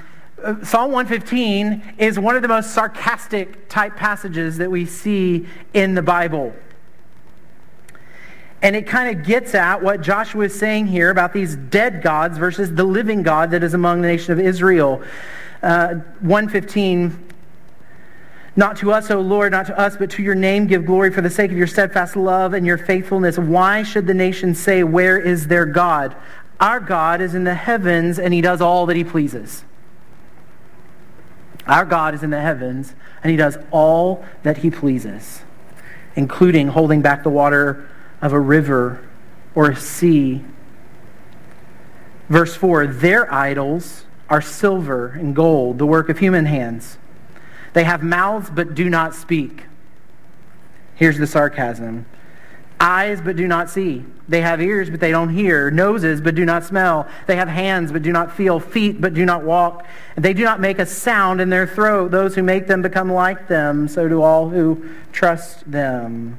Psalm 0.62 0.93
115 0.93 1.95
is 1.97 2.19
one 2.19 2.37
of 2.37 2.43
the 2.43 2.49
most 2.49 2.73
sarcastic 2.73 3.71
type 3.71 3.97
passages 3.97 4.59
that 4.59 4.71
we 4.71 4.85
see 4.85 5.47
in 5.73 5.95
the 5.95 6.03
Bible. 6.03 6.55
And 8.61 8.75
it 8.75 8.87
kind 8.87 9.16
of 9.16 9.25
gets 9.25 9.55
at 9.55 9.83
what 9.83 10.01
Joshua 10.01 10.44
is 10.44 10.59
saying 10.59 10.87
here 10.87 11.11
about 11.11 11.33
these 11.33 11.55
dead 11.57 12.03
gods 12.03 12.38
versus 12.38 12.75
the 12.75 12.85
living 12.85 13.23
God 13.23 13.53
that 13.53 13.62
is 13.62 13.75
among 13.75 14.03
the 14.03 14.09
nation 14.09 14.33
of 14.33 14.40
Israel. 14.40 15.03
Uh, 15.62 15.94
115 16.21 17.29
not 18.59 18.77
to 18.79 18.90
us, 18.90 19.09
O 19.12 19.21
Lord, 19.21 19.53
not 19.53 19.66
to 19.66 19.79
us, 19.79 19.97
but 19.97 20.11
to 20.11 20.23
your 20.25 20.35
name 20.35 20.66
give 20.66 20.85
glory 20.85 21.12
for 21.12 21.21
the 21.21 21.31
sake 21.31 21.53
of 21.53 21.57
your 21.57 21.68
steadfast 21.68 22.16
love 22.16 22.55
and 22.55 22.66
your 22.66 22.77
faithfulness. 22.77 23.38
Why 23.38 23.85
should 23.85 24.09
the 24.09 24.14
nations 24.14 24.59
say, 24.59 24.83
Where 24.83 25.16
is 25.16 25.47
their 25.47 25.64
God? 25.64 26.16
Our 26.59 26.81
God 26.81 27.21
is 27.21 27.37
in 27.37 27.44
the 27.44 27.55
heavens, 27.55 28.18
and 28.18 28.35
he 28.35 28.40
does 28.40 28.61
all 28.61 28.87
that 28.87 28.97
he 28.97 29.05
pleases. 29.05 29.62
Our 31.68 31.85
God 31.85 32.14
is 32.14 32.25
in 32.25 32.31
the 32.31 32.40
heavens, 32.40 32.97
and 33.23 33.31
he 33.31 33.37
does 33.37 33.59
all 33.71 34.25
that 34.42 34.57
he 34.57 34.71
pleases, 34.71 35.42
including 36.16 36.66
holding 36.66 37.01
back 37.01 37.23
the 37.23 37.31
water 37.31 37.88
of 38.20 38.33
a 38.33 38.40
river 38.40 39.07
or 39.54 39.70
a 39.70 39.76
sea. 39.76 40.44
Verse 42.28 42.54
4 42.54 42.87
Their 42.87 43.33
idols 43.33 44.04
are 44.28 44.42
silver 44.42 45.09
and 45.09 45.35
gold, 45.35 45.78
the 45.78 45.87
work 45.87 46.09
of 46.09 46.18
human 46.18 46.46
hands. 46.46 46.98
They 47.72 47.85
have 47.85 48.02
mouths 48.02 48.50
but 48.50 48.74
do 48.74 48.88
not 48.88 49.14
speak. 49.14 49.64
Here's 50.94 51.18
the 51.18 51.26
sarcasm 51.26 52.07
eyes 52.81 53.20
but 53.20 53.37
do 53.37 53.48
not 53.48 53.70
see. 53.70 54.04
They 54.28 54.40
have 54.42 54.61
ears 54.61 54.90
but 54.90 55.00
they 55.00 55.11
don't 55.11 55.31
hear, 55.31 55.70
noses 55.70 56.20
but 56.20 56.35
do 56.35 56.44
not 56.44 56.64
smell. 56.64 57.09
They 57.26 57.37
have 57.37 57.48
hands 57.48 57.92
but 57.92 58.02
do 58.02 58.12
not 58.12 58.33
feel, 58.33 58.61
feet 58.61 59.00
but 59.00 59.14
do 59.14 59.24
not 59.24 59.42
walk. 59.42 59.87
They 60.16 60.35
do 60.35 60.44
not 60.44 60.61
make 60.61 60.78
a 60.78 60.87
sound 60.87 61.40
in 61.40 61.50
their 61.50 61.66
throat. 61.66 62.11
Those 62.11 62.35
who 62.35 62.42
make 62.42 62.66
them 62.66 62.83
become 62.83 63.11
like 63.11 63.48
them, 63.48 63.88
so 63.88 64.09
do 64.09 64.22
all 64.22 64.48
who 64.50 64.90
trust 65.12 65.70
them. 65.70 66.38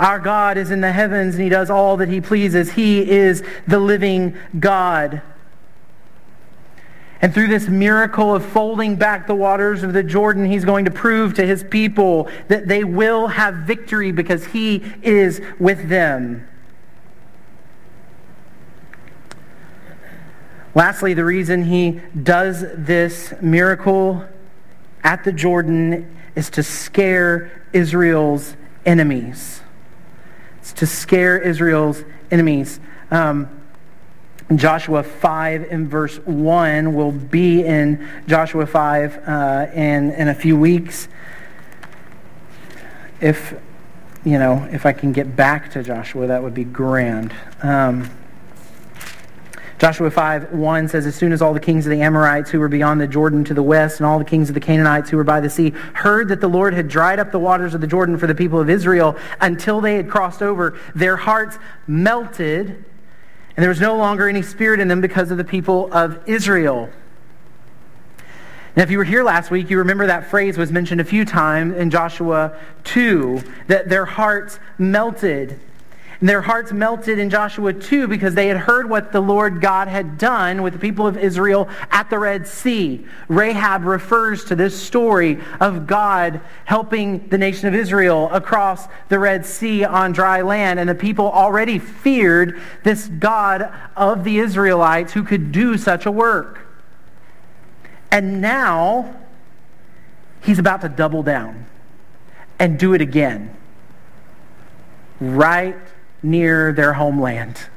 Our 0.00 0.18
God 0.18 0.56
is 0.56 0.70
in 0.70 0.80
the 0.80 0.92
heavens 0.92 1.34
and 1.34 1.44
he 1.44 1.50
does 1.50 1.68
all 1.68 1.98
that 1.98 2.08
he 2.08 2.22
pleases. 2.22 2.72
He 2.72 3.08
is 3.08 3.44
the 3.68 3.78
living 3.78 4.34
God. 4.58 5.20
And 7.20 7.34
through 7.34 7.48
this 7.48 7.68
miracle 7.68 8.34
of 8.34 8.42
folding 8.42 8.96
back 8.96 9.26
the 9.26 9.34
waters 9.34 9.82
of 9.82 9.92
the 9.92 10.02
Jordan, 10.02 10.46
he's 10.46 10.64
going 10.64 10.86
to 10.86 10.90
prove 10.90 11.34
to 11.34 11.46
his 11.46 11.62
people 11.62 12.30
that 12.48 12.66
they 12.66 12.82
will 12.82 13.26
have 13.26 13.56
victory 13.56 14.10
because 14.10 14.46
he 14.46 14.82
is 15.02 15.42
with 15.58 15.90
them. 15.90 16.48
Lastly, 20.74 21.12
the 21.12 21.26
reason 21.26 21.64
he 21.64 22.00
does 22.22 22.64
this 22.74 23.34
miracle 23.42 24.24
at 25.04 25.24
the 25.24 25.32
Jordan 25.32 26.16
is 26.34 26.48
to 26.50 26.62
scare 26.62 27.66
Israel's 27.74 28.56
enemies. 28.86 29.59
To 30.76 30.86
scare 30.86 31.38
Israel's 31.38 32.04
enemies. 32.30 32.80
Um, 33.10 33.48
Joshua 34.54 35.02
5 35.02 35.70
in 35.70 35.88
verse 35.88 36.18
1. 36.18 36.94
will 36.94 37.12
be 37.12 37.64
in 37.64 38.08
Joshua 38.26 38.66
5 38.66 39.28
uh, 39.28 39.66
in, 39.72 40.10
in 40.10 40.28
a 40.28 40.34
few 40.34 40.56
weeks. 40.56 41.08
If, 43.20 43.54
you 44.24 44.38
know, 44.38 44.68
if 44.72 44.86
I 44.86 44.92
can 44.92 45.12
get 45.12 45.36
back 45.36 45.70
to 45.72 45.82
Joshua, 45.82 46.26
that 46.26 46.42
would 46.42 46.54
be 46.54 46.64
grand. 46.64 47.32
Um, 47.62 48.10
Joshua 49.80 50.10
5, 50.10 50.52
1 50.52 50.88
says, 50.88 51.06
As 51.06 51.14
soon 51.14 51.32
as 51.32 51.40
all 51.40 51.54
the 51.54 51.58
kings 51.58 51.86
of 51.86 51.90
the 51.90 52.02
Amorites 52.02 52.50
who 52.50 52.60
were 52.60 52.68
beyond 52.68 53.00
the 53.00 53.08
Jordan 53.08 53.44
to 53.44 53.54
the 53.54 53.62
west 53.62 53.98
and 53.98 54.06
all 54.06 54.18
the 54.18 54.26
kings 54.26 54.50
of 54.50 54.54
the 54.54 54.60
Canaanites 54.60 55.08
who 55.08 55.16
were 55.16 55.24
by 55.24 55.40
the 55.40 55.48
sea 55.48 55.70
heard 55.94 56.28
that 56.28 56.42
the 56.42 56.48
Lord 56.48 56.74
had 56.74 56.86
dried 56.86 57.18
up 57.18 57.32
the 57.32 57.38
waters 57.38 57.74
of 57.74 57.80
the 57.80 57.86
Jordan 57.86 58.18
for 58.18 58.26
the 58.26 58.34
people 58.34 58.60
of 58.60 58.68
Israel 58.68 59.16
until 59.40 59.80
they 59.80 59.94
had 59.94 60.10
crossed 60.10 60.42
over, 60.42 60.78
their 60.94 61.16
hearts 61.16 61.58
melted 61.86 62.84
and 63.56 63.62
there 63.62 63.68
was 63.68 63.80
no 63.80 63.96
longer 63.96 64.28
any 64.28 64.42
spirit 64.42 64.80
in 64.80 64.88
them 64.88 65.00
because 65.00 65.30
of 65.30 65.36
the 65.36 65.44
people 65.44 65.92
of 65.92 66.18
Israel. 66.26 66.88
Now, 68.76 68.84
if 68.84 68.90
you 68.90 68.98
were 68.98 69.04
here 69.04 69.24
last 69.24 69.50
week, 69.50 69.68
you 69.68 69.78
remember 69.78 70.06
that 70.06 70.30
phrase 70.30 70.56
was 70.56 70.70
mentioned 70.70 71.00
a 71.00 71.04
few 71.04 71.24
times 71.24 71.74
in 71.74 71.90
Joshua 71.90 72.56
2, 72.84 73.42
that 73.66 73.88
their 73.88 74.04
hearts 74.04 74.60
melted. 74.78 75.60
And 76.20 76.28
their 76.28 76.42
hearts 76.42 76.70
melted 76.70 77.18
in 77.18 77.30
Joshua 77.30 77.72
2 77.72 78.06
because 78.06 78.34
they 78.34 78.48
had 78.48 78.58
heard 78.58 78.90
what 78.90 79.10
the 79.10 79.22
Lord 79.22 79.62
God 79.62 79.88
had 79.88 80.18
done 80.18 80.62
with 80.62 80.74
the 80.74 80.78
people 80.78 81.06
of 81.06 81.16
Israel 81.16 81.66
at 81.90 82.10
the 82.10 82.18
Red 82.18 82.46
Sea. 82.46 83.06
Rahab 83.28 83.84
refers 83.84 84.44
to 84.44 84.54
this 84.54 84.80
story 84.80 85.40
of 85.60 85.86
God 85.86 86.42
helping 86.66 87.26
the 87.28 87.38
nation 87.38 87.68
of 87.68 87.74
Israel 87.74 88.28
across 88.32 88.86
the 89.08 89.18
Red 89.18 89.46
Sea 89.46 89.82
on 89.82 90.12
dry 90.12 90.42
land. 90.42 90.78
And 90.78 90.86
the 90.86 90.94
people 90.94 91.30
already 91.30 91.78
feared 91.78 92.60
this 92.84 93.08
God 93.08 93.72
of 93.96 94.22
the 94.22 94.40
Israelites 94.40 95.14
who 95.14 95.24
could 95.24 95.52
do 95.52 95.78
such 95.78 96.04
a 96.04 96.10
work. 96.10 96.66
And 98.10 98.42
now 98.42 99.16
he's 100.42 100.58
about 100.58 100.82
to 100.82 100.90
double 100.90 101.22
down 101.22 101.64
and 102.58 102.78
do 102.78 102.92
it 102.92 103.00
again. 103.00 103.56
Right 105.18 105.78
near 106.22 106.72
their 106.72 106.94
homeland. 106.94 107.68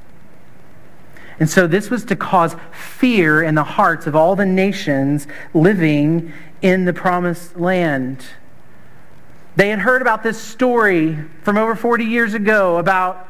And 1.39 1.49
so 1.49 1.67
this 1.67 1.89
was 1.89 2.05
to 2.05 2.15
cause 2.15 2.55
fear 2.71 3.41
in 3.41 3.55
the 3.55 3.63
hearts 3.63 4.07
of 4.07 4.15
all 4.15 4.35
the 4.35 4.45
nations 4.45 5.27
living 5.53 6.31
in 6.61 6.85
the 6.85 6.93
promised 6.93 7.57
land. 7.57 8.23
They 9.55 9.69
had 9.69 9.79
heard 9.79 10.01
about 10.01 10.23
this 10.23 10.39
story 10.39 11.17
from 11.43 11.57
over 11.57 11.75
40 11.75 12.05
years 12.05 12.33
ago 12.33 12.77
about 12.77 13.29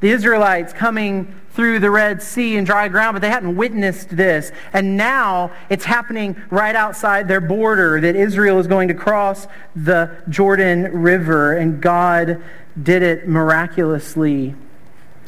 the 0.00 0.10
Israelites 0.10 0.72
coming 0.72 1.39
through 1.60 1.78
the 1.78 1.90
Red 1.90 2.22
Sea 2.22 2.56
and 2.56 2.66
dry 2.66 2.88
ground, 2.88 3.14
but 3.14 3.20
they 3.20 3.28
hadn't 3.28 3.54
witnessed 3.54 4.16
this. 4.16 4.50
And 4.72 4.96
now 4.96 5.52
it's 5.68 5.84
happening 5.84 6.42
right 6.48 6.74
outside 6.74 7.28
their 7.28 7.42
border 7.42 8.00
that 8.00 8.16
Israel 8.16 8.58
is 8.58 8.66
going 8.66 8.88
to 8.88 8.94
cross 8.94 9.46
the 9.76 10.10
Jordan 10.30 10.84
River, 10.84 11.54
and 11.54 11.82
God 11.82 12.42
did 12.82 13.02
it 13.02 13.28
miraculously. 13.28 14.54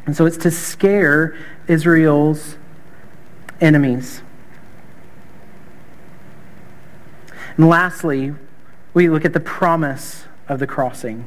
And 0.06 0.16
so 0.16 0.24
it's 0.24 0.38
to 0.38 0.50
scare 0.50 1.36
Israel's 1.68 2.56
enemies. 3.60 4.22
And 7.58 7.68
lastly, 7.68 8.34
we 8.94 9.10
look 9.10 9.26
at 9.26 9.34
the 9.34 9.40
promise 9.40 10.24
of 10.48 10.60
the 10.60 10.66
crossing. 10.66 11.26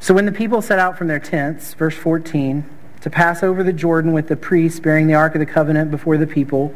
So 0.00 0.14
when 0.14 0.24
the 0.24 0.32
people 0.32 0.62
set 0.62 0.78
out 0.78 0.96
from 0.96 1.08
their 1.08 1.20
tents, 1.20 1.74
verse 1.74 1.94
14, 1.94 2.64
to 3.00 3.10
pass 3.10 3.42
over 3.42 3.62
the 3.62 3.72
Jordan 3.72 4.12
with 4.12 4.28
the 4.28 4.36
priests 4.36 4.80
bearing 4.80 5.06
the 5.06 5.14
Ark 5.14 5.34
of 5.34 5.40
the 5.40 5.46
Covenant 5.46 5.90
before 5.90 6.16
the 6.16 6.26
people, 6.26 6.74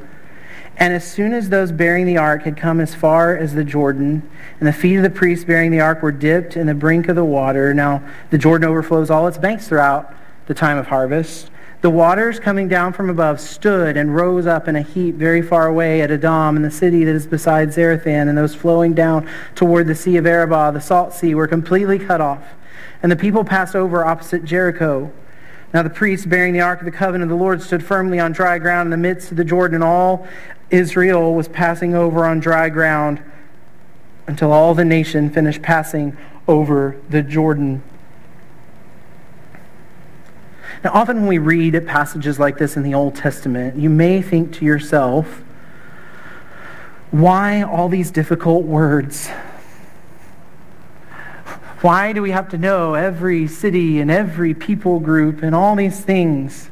and 0.76 0.94
as 0.94 1.04
soon 1.04 1.32
as 1.32 1.48
those 1.48 1.70
bearing 1.70 2.06
the 2.06 2.16
ark 2.16 2.42
had 2.42 2.56
come 2.56 2.80
as 2.80 2.94
far 2.94 3.36
as 3.36 3.54
the 3.54 3.64
Jordan, 3.64 4.28
and 4.58 4.66
the 4.66 4.72
feet 4.72 4.96
of 4.96 5.02
the 5.02 5.10
priests 5.10 5.44
bearing 5.44 5.70
the 5.70 5.80
ark 5.80 6.02
were 6.02 6.12
dipped 6.12 6.56
in 6.56 6.66
the 6.66 6.74
brink 6.74 7.08
of 7.08 7.16
the 7.16 7.24
water, 7.24 7.74
now 7.74 8.02
the 8.30 8.38
Jordan 8.38 8.68
overflows 8.68 9.10
all 9.10 9.26
its 9.28 9.38
banks 9.38 9.68
throughout 9.68 10.14
the 10.46 10.54
time 10.54 10.78
of 10.78 10.86
harvest. 10.86 11.50
The 11.82 11.90
waters 11.90 12.38
coming 12.38 12.68
down 12.68 12.92
from 12.92 13.10
above 13.10 13.40
stood 13.40 13.96
and 13.96 14.14
rose 14.14 14.46
up 14.46 14.68
in 14.68 14.76
a 14.76 14.82
heap 14.82 15.16
very 15.16 15.42
far 15.42 15.66
away 15.66 16.00
at 16.00 16.10
Adam, 16.10 16.56
in 16.56 16.62
the 16.62 16.70
city 16.70 17.04
that 17.04 17.14
is 17.14 17.26
beside 17.26 17.68
Zarethan, 17.68 18.28
and 18.28 18.38
those 18.38 18.54
flowing 18.54 18.94
down 18.94 19.28
toward 19.54 19.88
the 19.88 19.94
sea 19.94 20.16
of 20.16 20.26
Arabah, 20.26 20.70
the 20.70 20.80
salt 20.80 21.12
sea, 21.12 21.34
were 21.34 21.48
completely 21.48 21.98
cut 21.98 22.20
off. 22.20 22.42
And 23.02 23.10
the 23.10 23.16
people 23.16 23.44
passed 23.44 23.74
over 23.74 24.04
opposite 24.04 24.44
Jericho. 24.44 25.12
Now 25.72 25.82
the 25.82 25.90
priests 25.90 26.26
bearing 26.26 26.52
the 26.52 26.60
ark 26.60 26.80
of 26.80 26.84
the 26.84 26.90
covenant 26.90 27.30
of 27.30 27.36
the 27.36 27.42
Lord 27.42 27.62
stood 27.62 27.82
firmly 27.82 28.20
on 28.20 28.32
dry 28.32 28.58
ground 28.58 28.88
in 28.88 28.90
the 28.90 28.96
midst 28.96 29.30
of 29.30 29.36
the 29.36 29.44
Jordan, 29.44 29.76
and 29.76 29.84
all 29.84 30.26
Israel 30.70 31.34
was 31.34 31.48
passing 31.48 31.94
over 31.94 32.24
on 32.24 32.40
dry 32.40 32.68
ground 32.68 33.22
until 34.26 34.52
all 34.52 34.74
the 34.74 34.84
nation 34.84 35.30
finished 35.30 35.62
passing 35.62 36.16
over 36.46 36.96
the 37.08 37.22
Jordan. 37.22 37.82
Now, 40.84 40.90
often 40.92 41.18
when 41.18 41.26
we 41.26 41.38
read 41.38 41.86
passages 41.86 42.38
like 42.38 42.58
this 42.58 42.76
in 42.76 42.82
the 42.82 42.94
Old 42.94 43.14
Testament, 43.14 43.76
you 43.76 43.88
may 43.88 44.20
think 44.20 44.52
to 44.54 44.64
yourself, 44.64 45.42
why 47.10 47.62
all 47.62 47.88
these 47.88 48.10
difficult 48.10 48.64
words? 48.64 49.30
Why 51.82 52.12
do 52.12 52.22
we 52.22 52.30
have 52.30 52.48
to 52.50 52.58
know 52.58 52.94
every 52.94 53.48
city 53.48 53.98
and 53.98 54.08
every 54.08 54.54
people 54.54 55.00
group 55.00 55.42
and 55.42 55.52
all 55.52 55.74
these 55.74 56.00
things? 56.00 56.70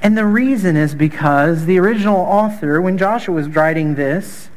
And 0.00 0.16
the 0.16 0.24
reason 0.24 0.76
is 0.76 0.94
because 0.94 1.66
the 1.66 1.78
original 1.78 2.18
author, 2.18 2.80
when 2.80 2.96
Joshua 2.96 3.34
was 3.34 3.48
writing 3.48 3.96
this, 3.96 4.48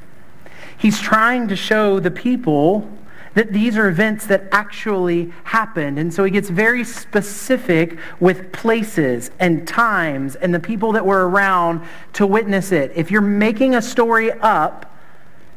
he's 0.77 0.99
trying 0.99 1.47
to 1.47 1.55
show 1.55 1.99
the 1.99 2.11
people 2.11 2.87
that 3.33 3.53
these 3.53 3.75
are 3.75 3.87
events 3.87 4.27
that 4.27 4.43
actually 4.51 5.33
happened. 5.45 5.97
And 5.97 6.13
so 6.13 6.23
he 6.23 6.29
gets 6.29 6.49
very 6.49 6.83
specific 6.83 7.97
with 8.19 8.51
places 8.51 9.31
and 9.39 9.67
times 9.67 10.35
and 10.35 10.53
the 10.53 10.59
people 10.59 10.91
that 10.91 11.07
were 11.07 11.27
around 11.27 11.81
to 12.13 12.27
witness 12.27 12.71
it. 12.71 12.91
If 12.95 13.09
you're 13.09 13.21
making 13.21 13.73
a 13.73 13.81
story 13.81 14.31
up, 14.31 14.95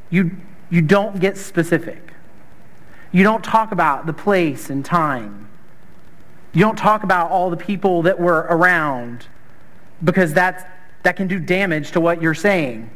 you, 0.09 0.31
you 0.71 0.81
don't 0.81 1.21
get 1.21 1.37
specific. 1.37 2.10
You 3.13 3.25
don't 3.25 3.43
talk 3.43 3.73
about 3.73 4.07
the 4.07 4.13
place 4.13 4.71
and 4.71 4.85
time. 4.85 5.49
You 6.53 6.61
don't 6.61 6.79
talk 6.79 7.03
about 7.03 7.31
all 7.31 7.51
the 7.51 7.57
people 7.57 8.03
that 8.03 8.19
were 8.19 8.47
around 8.49 9.27
because 10.03 10.33
that's, 10.33 10.65
that 11.03 11.17
can 11.17 11.29
do 11.29 11.39
damage 11.39 11.93
to 11.93 12.01
what 12.01 12.23
you're 12.23 12.35
saying. 12.35 12.91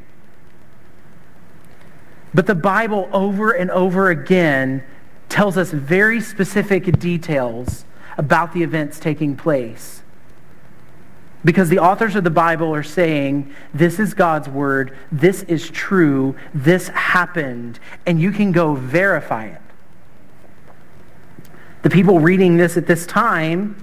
But 2.32 2.46
the 2.46 2.54
Bible 2.54 3.08
over 3.12 3.52
and 3.52 3.70
over 3.70 4.10
again 4.10 4.82
tells 5.28 5.56
us 5.56 5.70
very 5.70 6.20
specific 6.20 6.98
details 6.98 7.84
about 8.18 8.52
the 8.52 8.62
events 8.62 8.98
taking 8.98 9.36
place. 9.36 10.02
Because 11.44 11.68
the 11.68 11.78
authors 11.78 12.16
of 12.16 12.24
the 12.24 12.30
Bible 12.30 12.74
are 12.74 12.82
saying, 12.82 13.54
this 13.72 13.98
is 13.98 14.14
God's 14.14 14.48
word, 14.48 14.96
this 15.12 15.42
is 15.42 15.68
true, 15.70 16.34
this 16.54 16.88
happened, 16.88 17.78
and 18.06 18.20
you 18.20 18.32
can 18.32 18.50
go 18.50 18.74
verify 18.74 19.46
it. 19.46 19.60
The 21.84 21.90
people 21.90 22.18
reading 22.18 22.56
this 22.56 22.78
at 22.78 22.86
this 22.86 23.04
time 23.04 23.76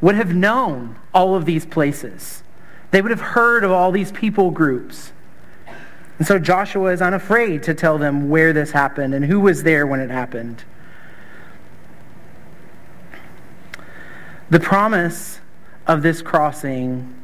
would 0.00 0.14
have 0.14 0.34
known 0.34 0.98
all 1.12 1.34
of 1.34 1.44
these 1.44 1.66
places. 1.66 2.42
They 2.90 3.02
would 3.02 3.10
have 3.10 3.20
heard 3.20 3.64
of 3.64 3.70
all 3.70 3.92
these 3.92 4.10
people 4.12 4.50
groups. 4.50 5.12
And 6.16 6.26
so 6.26 6.38
Joshua 6.38 6.90
is 6.90 7.02
unafraid 7.02 7.62
to 7.64 7.74
tell 7.74 7.98
them 7.98 8.30
where 8.30 8.54
this 8.54 8.70
happened 8.70 9.12
and 9.12 9.26
who 9.26 9.40
was 9.40 9.62
there 9.62 9.86
when 9.86 10.00
it 10.00 10.08
happened. 10.08 10.64
The 14.48 14.60
promise 14.60 15.40
of 15.86 16.02
this 16.02 16.22
crossing 16.22 17.14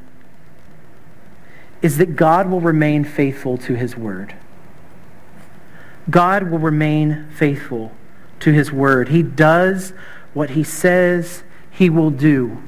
is 1.80 1.96
that 1.96 2.14
God 2.14 2.50
will 2.50 2.60
remain 2.60 3.04
faithful 3.04 3.56
to 3.56 3.74
his 3.74 3.96
word. 3.96 4.34
God 6.10 6.50
will 6.50 6.58
remain 6.58 7.26
faithful 7.34 7.92
to 8.40 8.52
his 8.52 8.72
word. 8.72 9.08
He 9.08 9.22
does 9.22 9.92
what 10.34 10.50
he 10.50 10.62
says 10.62 11.42
he 11.70 11.90
will 11.90 12.10
do. 12.10 12.62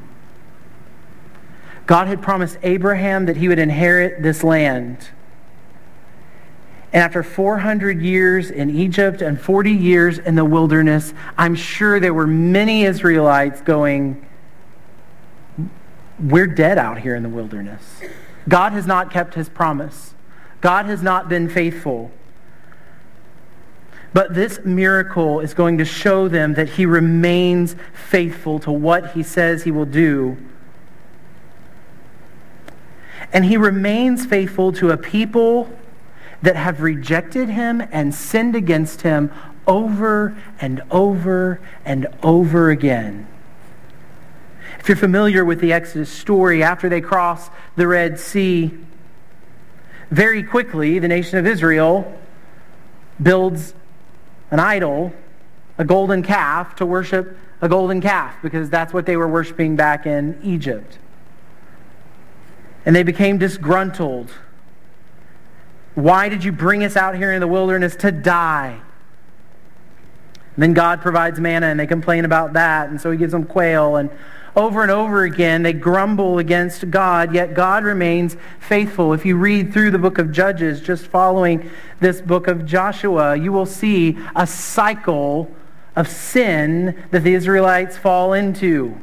God 1.87 2.07
had 2.07 2.23
promised 2.23 2.59
Abraham 2.63 3.27
that 3.27 3.37
he 3.37 3.49
would 3.49 3.59
inherit 3.59 4.23
this 4.23 4.45
land. 4.45 5.09
And 6.93 7.03
after 7.03 7.23
400 7.23 8.01
years 8.01 8.51
in 8.51 8.71
Egypt 8.71 9.23
and 9.23 9.41
40 9.41 9.73
years 9.73 10.19
in 10.19 10.35
the 10.35 10.45
wilderness, 10.45 11.15
I'm 11.39 11.55
sure 11.55 12.01
there 12.01 12.15
were 12.15 12.27
many 12.27 12.85
Israelites 12.85 13.61
going, 13.61 14.25
We're 16.19 16.47
dead 16.49 16.79
out 16.79 16.99
here 16.99 17.15
in 17.15 17.23
the 17.23 17.29
wilderness. 17.29 18.01
God 18.49 18.73
has 18.73 18.87
not 18.87 19.11
kept 19.11 19.35
his 19.35 19.49
promise. 19.49 20.15
God 20.61 20.87
has 20.87 21.03
not 21.03 21.29
been 21.29 21.49
faithful. 21.49 22.11
But 24.13 24.35
this 24.35 24.61
miracle 24.65 25.41
is 25.41 25.55
going 25.55 25.79
to 25.79 25.85
show 25.85 26.27
them 26.29 26.55
that 26.55 26.71
he 26.71 26.87
remains 26.87 27.77
faithful 27.93 28.59
to 28.61 28.73
what 28.73 29.13
he 29.13 29.23
says 29.23 29.63
he 29.63 29.71
will 29.71 29.85
do. 29.85 30.37
And 33.33 33.45
he 33.45 33.57
remains 33.57 34.27
faithful 34.27 34.73
to 34.73 34.91
a 34.91 34.97
people 34.97 35.71
that 36.43 36.57
have 36.57 36.81
rejected 36.81 37.51
him 37.51 37.83
and 37.93 38.15
sinned 38.15 38.57
against 38.57 39.03
him 39.03 39.31
over 39.67 40.37
and 40.61 40.83
over 40.91 41.61
and 41.85 42.07
over 42.23 42.71
again. 42.71 43.29
If 44.81 44.89
you're 44.89 44.97
familiar 44.97 45.45
with 45.45 45.61
the 45.61 45.73
Exodus 45.73 46.11
story, 46.11 46.63
after 46.63 46.89
they 46.89 47.01
cross 47.01 47.51
the 47.77 47.87
Red 47.87 48.19
Sea, 48.19 48.73
very 50.11 50.43
quickly 50.43 50.99
the 50.99 51.07
nation 51.07 51.39
of 51.39 51.47
Israel 51.47 52.19
builds 53.23 53.75
an 54.51 54.61
idol, 54.61 55.13
a 55.79 55.85
golden 55.85 56.23
calf, 56.23 56.75
to 56.77 56.87
worship 56.87 57.37
a 57.61 57.69
golden 57.69 58.01
calf 58.01 58.35
because 58.43 58.71
that's 58.71 58.93
what 58.93 59.07
they 59.07 59.17
were 59.17 59.29
worshiping 59.29 59.77
back 59.77 60.07
in 60.07 60.39
Egypt. 60.43 60.99
And 62.85 62.97
they 62.97 63.03
became 63.03 63.39
disgruntled. 63.39 64.31
Why 65.95 66.29
did 66.29 66.45
you 66.45 66.53
bring 66.53 66.83
us 66.85 66.97
out 66.97 67.17
here 67.17 67.33
in 67.33 67.41
the 67.41 67.47
wilderness 67.47 67.97
to 67.97 68.11
die? 68.11 68.81
And 70.55 70.63
then 70.63 70.75
God 70.75 71.01
provides 71.01 71.39
manna 71.41 71.67
and 71.67 71.79
they 71.79 71.87
complain 71.87 72.25
about 72.25 72.53
that. 72.55 72.91
And 72.91 73.01
so 73.01 73.11
he 73.11 73.19
gives 73.19 73.33
them 73.33 73.45
quail. 73.45 73.97
And 73.97 74.11
over 74.57 74.83
and 74.83 74.91
over 74.91 75.23
again, 75.23 75.63
they 75.63 75.73
grumble 75.73 76.39
against 76.39 76.91
God, 76.91 77.33
yet 77.33 77.55
God 77.55 77.85
remains 77.85 78.37
faithful. 78.59 79.13
If 79.13 79.25
you 79.25 79.37
read 79.37 79.73
through 79.73 79.93
the 79.93 79.99
book 79.99 80.19
of 80.19 80.33
Judges, 80.33 80.81
just 80.81 81.07
following 81.07 81.71
this 82.01 82.21
book 82.21 82.49
of 82.49 82.67
Joshua, 82.67 83.37
you 83.37 83.53
will 83.53 83.67
see 83.67 84.19
a 84.35 84.47
cycle 84.47 85.55
of 85.95 86.09
sin 86.09 87.01
that 87.11 87.23
the 87.23 87.35
Israelites 87.35 87.97
fall 87.97 88.33
into. 88.33 88.99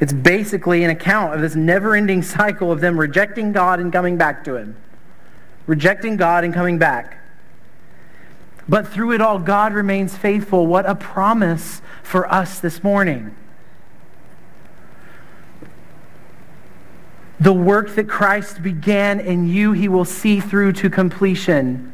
It's 0.00 0.12
basically 0.12 0.84
an 0.84 0.90
account 0.90 1.34
of 1.34 1.40
this 1.40 1.56
never 1.56 1.96
ending 1.96 2.22
cycle 2.22 2.70
of 2.70 2.80
them 2.80 2.98
rejecting 2.98 3.52
God 3.52 3.80
and 3.80 3.92
coming 3.92 4.16
back 4.16 4.44
to 4.44 4.54
Him. 4.54 4.76
Rejecting 5.66 6.16
God 6.16 6.44
and 6.44 6.54
coming 6.54 6.78
back. 6.78 7.17
But 8.68 8.86
through 8.88 9.12
it 9.12 9.20
all, 9.20 9.38
God 9.38 9.72
remains 9.72 10.16
faithful. 10.16 10.66
What 10.66 10.84
a 10.86 10.94
promise 10.94 11.80
for 12.02 12.30
us 12.30 12.60
this 12.60 12.82
morning. 12.82 13.34
The 17.40 17.52
work 17.52 17.94
that 17.94 18.08
Christ 18.08 18.62
began 18.62 19.20
in 19.20 19.48
you, 19.48 19.72
he 19.72 19.88
will 19.88 20.04
see 20.04 20.40
through 20.40 20.72
to 20.74 20.90
completion. 20.90 21.92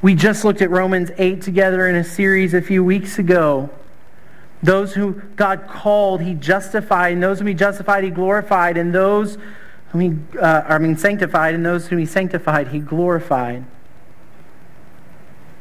We 0.00 0.14
just 0.14 0.44
looked 0.44 0.62
at 0.62 0.70
Romans 0.70 1.10
8 1.18 1.42
together 1.42 1.88
in 1.88 1.96
a 1.96 2.04
series 2.04 2.54
a 2.54 2.62
few 2.62 2.82
weeks 2.82 3.18
ago. 3.18 3.68
Those 4.62 4.94
who 4.94 5.22
God 5.34 5.66
called, 5.68 6.22
he 6.22 6.34
justified, 6.34 7.14
and 7.14 7.22
those 7.22 7.40
whom 7.40 7.48
he 7.48 7.54
justified, 7.54 8.04
he 8.04 8.10
glorified, 8.10 8.76
and 8.76 8.94
those 8.94 9.36
whom 9.90 10.00
he, 10.00 10.38
uh, 10.38 10.62
I 10.66 10.78
mean, 10.78 10.96
sanctified, 10.96 11.54
and 11.54 11.66
those 11.66 11.88
whom 11.88 11.98
he 11.98 12.06
sanctified, 12.06 12.68
he 12.68 12.78
glorified. 12.78 13.64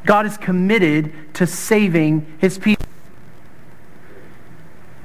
God 0.05 0.25
is 0.25 0.37
committed 0.37 1.33
to 1.35 1.45
saving 1.45 2.37
his 2.39 2.57
people. 2.57 2.85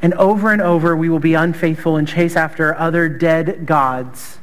And 0.02 0.14
over 0.14 0.52
and 0.52 0.62
over, 0.62 0.96
we 0.96 1.08
will 1.08 1.18
be 1.18 1.34
unfaithful 1.34 1.96
and 1.96 2.06
chase 2.06 2.36
after 2.36 2.74
other 2.74 3.08
dead 3.08 3.66
gods. 3.66 4.38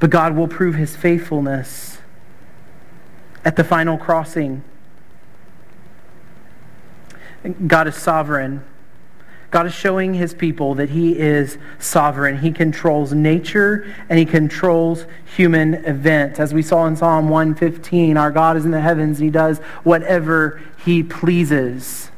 But 0.00 0.10
God 0.10 0.36
will 0.36 0.48
prove 0.48 0.76
his 0.76 0.96
faithfulness 0.96 1.98
at 3.44 3.56
the 3.56 3.64
final 3.64 3.98
crossing. 3.98 4.62
God 7.66 7.88
is 7.88 7.96
sovereign. 7.96 8.64
God 9.50 9.66
is 9.66 9.72
showing 9.72 10.12
his 10.12 10.34
people 10.34 10.74
that 10.74 10.90
he 10.90 11.18
is 11.18 11.56
sovereign. 11.78 12.38
He 12.38 12.52
controls 12.52 13.14
nature 13.14 13.94
and 14.10 14.18
he 14.18 14.26
controls 14.26 15.06
human 15.36 15.74
events. 15.86 16.38
As 16.38 16.52
we 16.52 16.60
saw 16.60 16.86
in 16.86 16.96
Psalm 16.96 17.30
115, 17.30 18.18
our 18.18 18.30
God 18.30 18.58
is 18.58 18.66
in 18.66 18.72
the 18.72 18.80
heavens 18.80 19.18
and 19.18 19.24
he 19.24 19.30
does 19.30 19.58
whatever 19.84 20.60
he 20.84 21.02
pleases. 21.02 22.10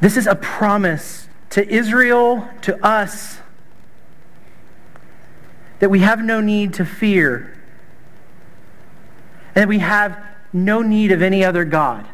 This 0.00 0.16
is 0.16 0.26
a 0.26 0.34
promise 0.34 1.28
to 1.50 1.66
Israel, 1.66 2.46
to 2.62 2.84
us, 2.84 3.38
that 5.78 5.90
we 5.90 6.00
have 6.00 6.22
no 6.22 6.40
need 6.40 6.74
to 6.74 6.84
fear 6.84 7.58
and 9.54 9.62
that 9.62 9.68
we 9.68 9.78
have 9.78 10.22
no 10.52 10.82
need 10.82 11.10
of 11.10 11.22
any 11.22 11.44
other 11.44 11.64
God. 11.64 12.06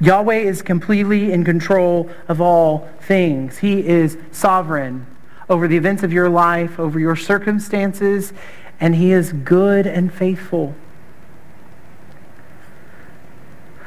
Yahweh 0.00 0.36
is 0.36 0.62
completely 0.62 1.32
in 1.32 1.44
control 1.44 2.08
of 2.28 2.40
all 2.40 2.88
things. 3.00 3.58
He 3.58 3.86
is 3.86 4.16
sovereign 4.30 5.06
over 5.48 5.66
the 5.66 5.76
events 5.76 6.02
of 6.02 6.12
your 6.12 6.28
life, 6.28 6.78
over 6.78 7.00
your 7.00 7.16
circumstances, 7.16 8.32
and 8.80 8.94
he 8.94 9.12
is 9.12 9.32
good 9.32 9.86
and 9.86 10.12
faithful. 10.12 10.74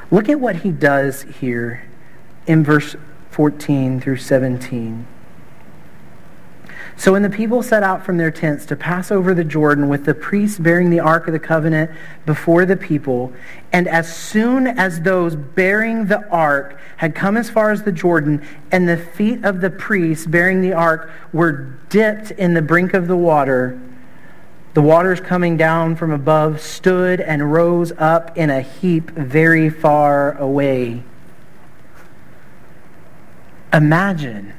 Look 0.10 0.28
at 0.28 0.40
what 0.40 0.58
he 0.58 0.72
does 0.72 1.22
here 1.22 1.88
in 2.46 2.64
verse 2.64 2.96
14 3.30 4.02
through 4.02 4.18
17. 4.18 5.08
So 7.02 7.14
when 7.14 7.24
the 7.24 7.32
people 7.32 7.64
set 7.64 7.82
out 7.82 8.06
from 8.06 8.18
their 8.18 8.30
tents 8.30 8.64
to 8.68 8.76
pass 8.76 9.10
over 9.10 9.34
the 9.34 9.44
Jordan 9.44 9.90
with 9.90 10.06
the 10.06 10.14
priests 10.14 10.60
bearing 10.60 10.92
the 10.92 11.00
ark 11.00 11.26
of 11.26 11.34
the 11.34 11.40
covenant 11.40 11.90
before 12.28 12.64
the 12.64 12.78
people, 12.78 13.34
and 13.74 13.88
as 13.88 14.16
soon 14.16 14.68
as 14.68 15.02
those 15.02 15.36
bearing 15.36 16.06
the 16.06 16.24
ark 16.30 16.80
had 16.98 17.16
come 17.16 17.38
as 17.38 17.50
far 17.50 17.72
as 17.72 17.82
the 17.82 17.92
Jordan, 17.92 18.46
and 18.72 18.88
the 18.88 18.98
feet 18.98 19.44
of 19.44 19.62
the 19.62 19.72
priests 19.72 20.28
bearing 20.28 20.62
the 20.62 20.74
ark 20.74 21.10
were 21.34 21.74
dipped 21.90 22.30
in 22.30 22.54
the 22.54 22.62
brink 22.62 22.94
of 22.94 23.08
the 23.08 23.18
water, 23.18 23.82
the 24.76 24.82
waters 24.84 25.20
coming 25.20 25.58
down 25.58 25.96
from 25.96 26.12
above 26.12 26.62
stood 26.62 27.20
and 27.20 27.52
rose 27.52 27.92
up 27.98 28.38
in 28.38 28.52
a 28.52 28.62
heap 28.62 29.10
very 29.10 29.72
far 29.72 30.38
away. 30.38 31.02
Imagine 33.74 34.54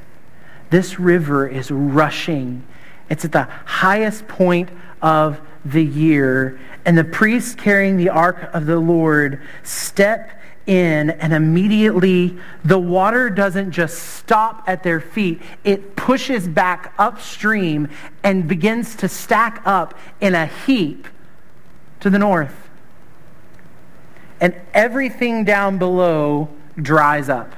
this 0.73 0.99
river 0.99 1.47
is 1.47 1.69
rushing. 1.69 2.63
It's 3.07 3.23
at 3.23 3.31
the 3.31 3.43
highest 3.43 4.27
point 4.27 4.69
of 5.03 5.39
the 5.63 5.85
year. 5.85 6.59
And 6.83 6.97
the 6.97 7.03
priests 7.03 7.53
carrying 7.53 7.95
the 7.95 8.09
ark 8.09 8.49
of 8.55 8.65
the 8.65 8.79
Lord 8.79 9.39
step 9.61 10.41
in, 10.65 11.11
and 11.11 11.31
immediately 11.31 12.39
the 12.65 12.79
water 12.79 13.29
doesn't 13.29 13.71
just 13.71 13.99
stop 13.99 14.63
at 14.65 14.81
their 14.81 14.99
feet, 14.99 15.43
it 15.63 15.95
pushes 15.95 16.47
back 16.47 16.91
upstream 16.97 17.87
and 18.23 18.47
begins 18.47 18.95
to 18.95 19.07
stack 19.07 19.61
up 19.65 19.93
in 20.21 20.33
a 20.33 20.47
heap 20.47 21.07
to 21.99 22.09
the 22.09 22.17
north. 22.17 22.67
And 24.41 24.55
everything 24.73 25.45
down 25.45 25.77
below 25.77 26.49
dries 26.81 27.29
up. 27.29 27.53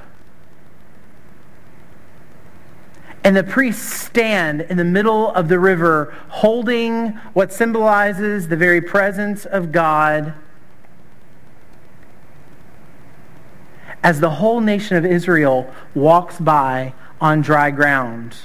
And 3.26 3.36
the 3.36 3.44
priests 3.44 3.92
stand 3.92 4.62
in 4.62 4.78
the 4.78 4.84
middle 4.84 5.32
of 5.32 5.48
the 5.48 5.58
river 5.58 6.14
holding 6.30 7.08
what 7.34 7.52
symbolizes 7.52 8.50
the 8.50 8.56
very 8.56 8.82
presence 8.82 9.46
of 9.46 9.72
God 9.72 10.36
as 14.04 14.20
the 14.20 14.30
whole 14.30 14.62
nation 14.62 14.96
of 14.96 15.08
Israel 15.08 15.74
walks 15.96 16.40
by 16.40 16.94
on 17.20 17.42
dry 17.42 17.72
ground. 17.72 18.36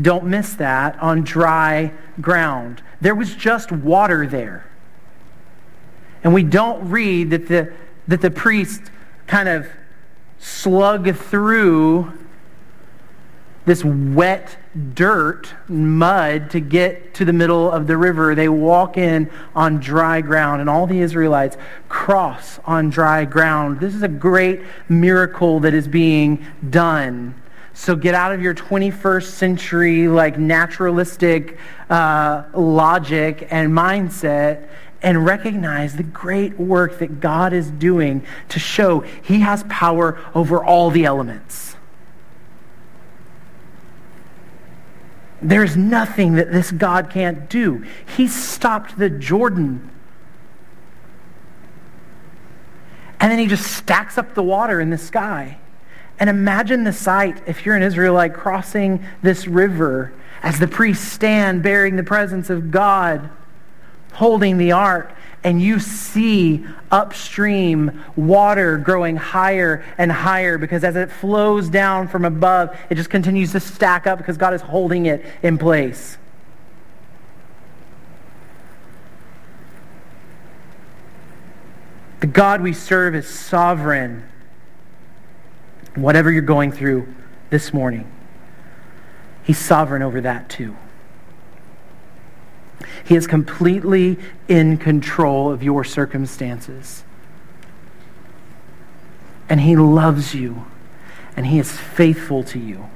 Don't 0.00 0.22
miss 0.22 0.54
that, 0.54 0.96
on 1.00 1.24
dry 1.24 1.92
ground. 2.20 2.82
There 3.00 3.16
was 3.16 3.34
just 3.34 3.72
water 3.72 4.24
there. 4.24 4.70
And 6.22 6.32
we 6.32 6.44
don't 6.44 6.88
read 6.88 7.30
that 7.30 7.48
the, 7.48 7.72
that 8.06 8.20
the 8.20 8.30
priest 8.30 8.82
kind 9.26 9.48
of 9.48 9.66
slug 10.38 11.12
through 11.16 12.19
this 13.70 13.84
wet 13.84 14.56
dirt, 14.94 15.54
mud 15.68 16.50
to 16.50 16.58
get 16.58 17.14
to 17.14 17.24
the 17.24 17.32
middle 17.32 17.70
of 17.70 17.86
the 17.86 17.96
river. 17.96 18.34
They 18.34 18.48
walk 18.48 18.96
in 18.96 19.30
on 19.54 19.78
dry 19.78 20.22
ground, 20.22 20.60
and 20.60 20.68
all 20.68 20.88
the 20.88 20.98
Israelites 20.98 21.56
cross 21.88 22.58
on 22.64 22.90
dry 22.90 23.24
ground. 23.24 23.78
This 23.78 23.94
is 23.94 24.02
a 24.02 24.08
great 24.08 24.62
miracle 24.88 25.60
that 25.60 25.72
is 25.72 25.86
being 25.86 26.44
done. 26.68 27.40
So 27.72 27.94
get 27.94 28.12
out 28.12 28.32
of 28.32 28.42
your 28.42 28.56
21st 28.56 29.30
century, 29.30 30.08
like 30.08 30.36
naturalistic 30.36 31.56
uh, 31.88 32.46
logic 32.52 33.46
and 33.52 33.70
mindset 33.70 34.66
and 35.00 35.24
recognize 35.24 35.94
the 35.94 36.02
great 36.02 36.58
work 36.58 36.98
that 36.98 37.20
God 37.20 37.52
is 37.52 37.70
doing 37.70 38.26
to 38.48 38.58
show 38.58 38.98
he 39.00 39.38
has 39.40 39.62
power 39.68 40.18
over 40.34 40.62
all 40.62 40.90
the 40.90 41.04
elements. 41.04 41.76
There's 45.42 45.76
nothing 45.76 46.34
that 46.34 46.52
this 46.52 46.70
God 46.70 47.10
can't 47.10 47.48
do. 47.48 47.84
He 48.16 48.28
stopped 48.28 48.98
the 48.98 49.08
Jordan. 49.08 49.90
And 53.18 53.30
then 53.30 53.38
he 53.38 53.46
just 53.46 53.66
stacks 53.66 54.18
up 54.18 54.34
the 54.34 54.42
water 54.42 54.80
in 54.80 54.90
the 54.90 54.98
sky. 54.98 55.58
And 56.18 56.28
imagine 56.28 56.84
the 56.84 56.92
sight 56.92 57.42
if 57.46 57.64
you're 57.64 57.76
an 57.76 57.82
Israelite 57.82 58.34
crossing 58.34 59.04
this 59.22 59.46
river 59.46 60.12
as 60.42 60.58
the 60.58 60.68
priests 60.68 61.10
stand 61.10 61.62
bearing 61.62 61.96
the 61.96 62.02
presence 62.02 62.50
of 62.50 62.70
God, 62.70 63.30
holding 64.12 64.58
the 64.58 64.72
ark 64.72 65.12
and 65.42 65.60
you 65.62 65.78
see 65.78 66.64
upstream 66.90 68.04
water 68.14 68.76
growing 68.76 69.16
higher 69.16 69.84
and 69.96 70.12
higher 70.12 70.58
because 70.58 70.84
as 70.84 70.96
it 70.96 71.10
flows 71.10 71.68
down 71.68 72.08
from 72.08 72.24
above, 72.24 72.76
it 72.90 72.96
just 72.96 73.08
continues 73.08 73.52
to 73.52 73.60
stack 73.60 74.06
up 74.06 74.18
because 74.18 74.36
God 74.36 74.52
is 74.52 74.60
holding 74.60 75.06
it 75.06 75.24
in 75.42 75.56
place. 75.56 76.18
The 82.20 82.26
God 82.26 82.60
we 82.60 82.74
serve 82.74 83.14
is 83.14 83.26
sovereign. 83.26 84.24
Whatever 85.94 86.30
you're 86.30 86.42
going 86.42 86.70
through 86.70 87.12
this 87.48 87.72
morning, 87.72 88.10
He's 89.42 89.58
sovereign 89.58 90.02
over 90.02 90.20
that 90.20 90.50
too. 90.50 90.76
He 93.10 93.16
is 93.16 93.26
completely 93.26 94.18
in 94.46 94.76
control 94.76 95.50
of 95.50 95.64
your 95.64 95.82
circumstances. 95.82 97.02
And 99.48 99.62
He 99.62 99.74
loves 99.74 100.32
you, 100.32 100.64
and 101.36 101.44
He 101.46 101.58
is 101.58 101.72
faithful 101.72 102.44
to 102.44 102.58
you. 102.60 102.88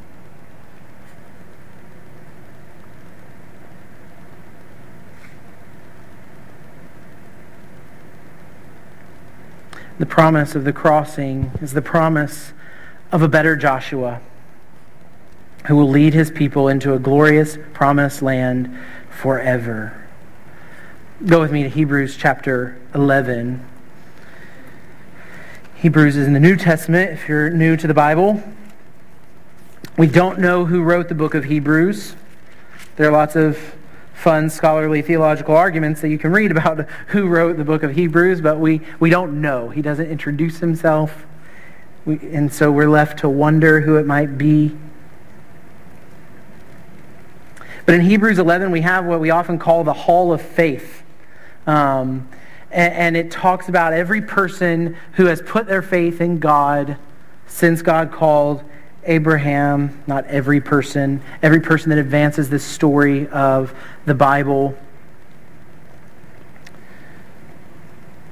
The 9.99 10.07
promise 10.07 10.55
of 10.55 10.63
the 10.63 10.73
crossing 10.73 11.51
is 11.61 11.73
the 11.73 11.83
promise 11.83 12.53
of 13.11 13.21
a 13.21 13.29
better 13.29 13.57
Joshua 13.57 14.21
who 15.67 15.75
will 15.75 15.89
lead 15.89 16.15
his 16.15 16.31
people 16.31 16.69
into 16.69 16.95
a 16.95 17.01
glorious 17.01 17.59
promised 17.73 18.23
land 18.23 18.79
forever. 19.11 20.04
Go 21.27 21.41
with 21.41 21.53
me 21.53 21.63
to 21.63 21.71
Hebrews 21.71 22.19
chapter 22.19 22.77
11. 22.95 23.65
Hebrews 25.77 26.17
is 26.17 26.27
in 26.27 26.35
the 26.35 26.41
New 26.41 26.55
Testament 26.55 27.13
if 27.13 27.27
you're 27.31 27.49
new 27.49 27.79
to 27.79 27.87
the 27.87 27.95
Bible. 27.95 28.43
We 29.97 30.07
don't 30.07 30.39
know 30.39 30.67
who 30.67 30.83
wrote 30.83 31.09
the 31.09 31.15
book 31.15 31.35
of 31.35 31.45
Hebrews. 31.45 32.15
There 32.97 33.09
are 33.09 33.13
lots 33.13 33.37
of 33.37 33.59
fun 34.13 34.51
scholarly 34.51 35.01
theological 35.01 35.57
arguments 35.57 36.03
that 36.03 36.11
you 36.11 36.19
can 36.19 36.31
read 36.31 36.51
about 36.57 36.87
who 37.07 37.27
wrote 37.27 37.57
the 37.57 37.65
book 37.65 37.83
of 37.83 37.93
Hebrews, 37.93 38.43
but 38.43 38.59
we, 38.59 38.83
we 39.01 39.09
don't 39.09 39.41
know. 39.41 39.71
He 39.71 39.81
doesn't 39.81 40.11
introduce 40.11 40.59
himself. 40.59 41.25
We, 42.05 42.19
and 42.35 42.53
so 42.53 42.71
we're 42.71 42.91
left 42.91 43.21
to 43.21 43.31
wonder 43.31 43.81
who 43.81 43.97
it 43.97 44.05
might 44.05 44.37
be. 44.37 44.77
But 47.87 47.95
in 47.95 48.03
Hebrews 48.03 48.39
11, 48.39 48.71
we 48.71 48.83
have 48.83 49.07
what 49.07 49.21
we 49.21 49.31
often 49.31 49.59
call 49.59 49.85
the 49.85 49.95
hall 49.95 50.31
of 50.31 50.43
faith. 50.43 51.01
Um, 51.67 52.29
and, 52.71 52.93
and 52.95 53.17
it 53.17 53.31
talks 53.31 53.69
about 53.69 53.93
every 53.93 54.21
person 54.21 54.97
who 55.13 55.27
has 55.27 55.41
put 55.43 55.67
their 55.67 55.83
faith 55.83 56.21
in 56.21 56.39
God 56.39 56.97
since 57.47 57.83
God 57.83 58.13
called 58.13 58.63
Abraham, 59.05 60.03
not 60.07 60.27
every 60.27 60.61
person, 60.61 61.23
every 61.43 61.61
person 61.61 61.91
that 61.91 61.99
advances 61.99 62.51
this 62.51 62.65
story 62.65 63.29
of 63.29 63.75
the 64.07 64.15
Bible. 64.15 64.77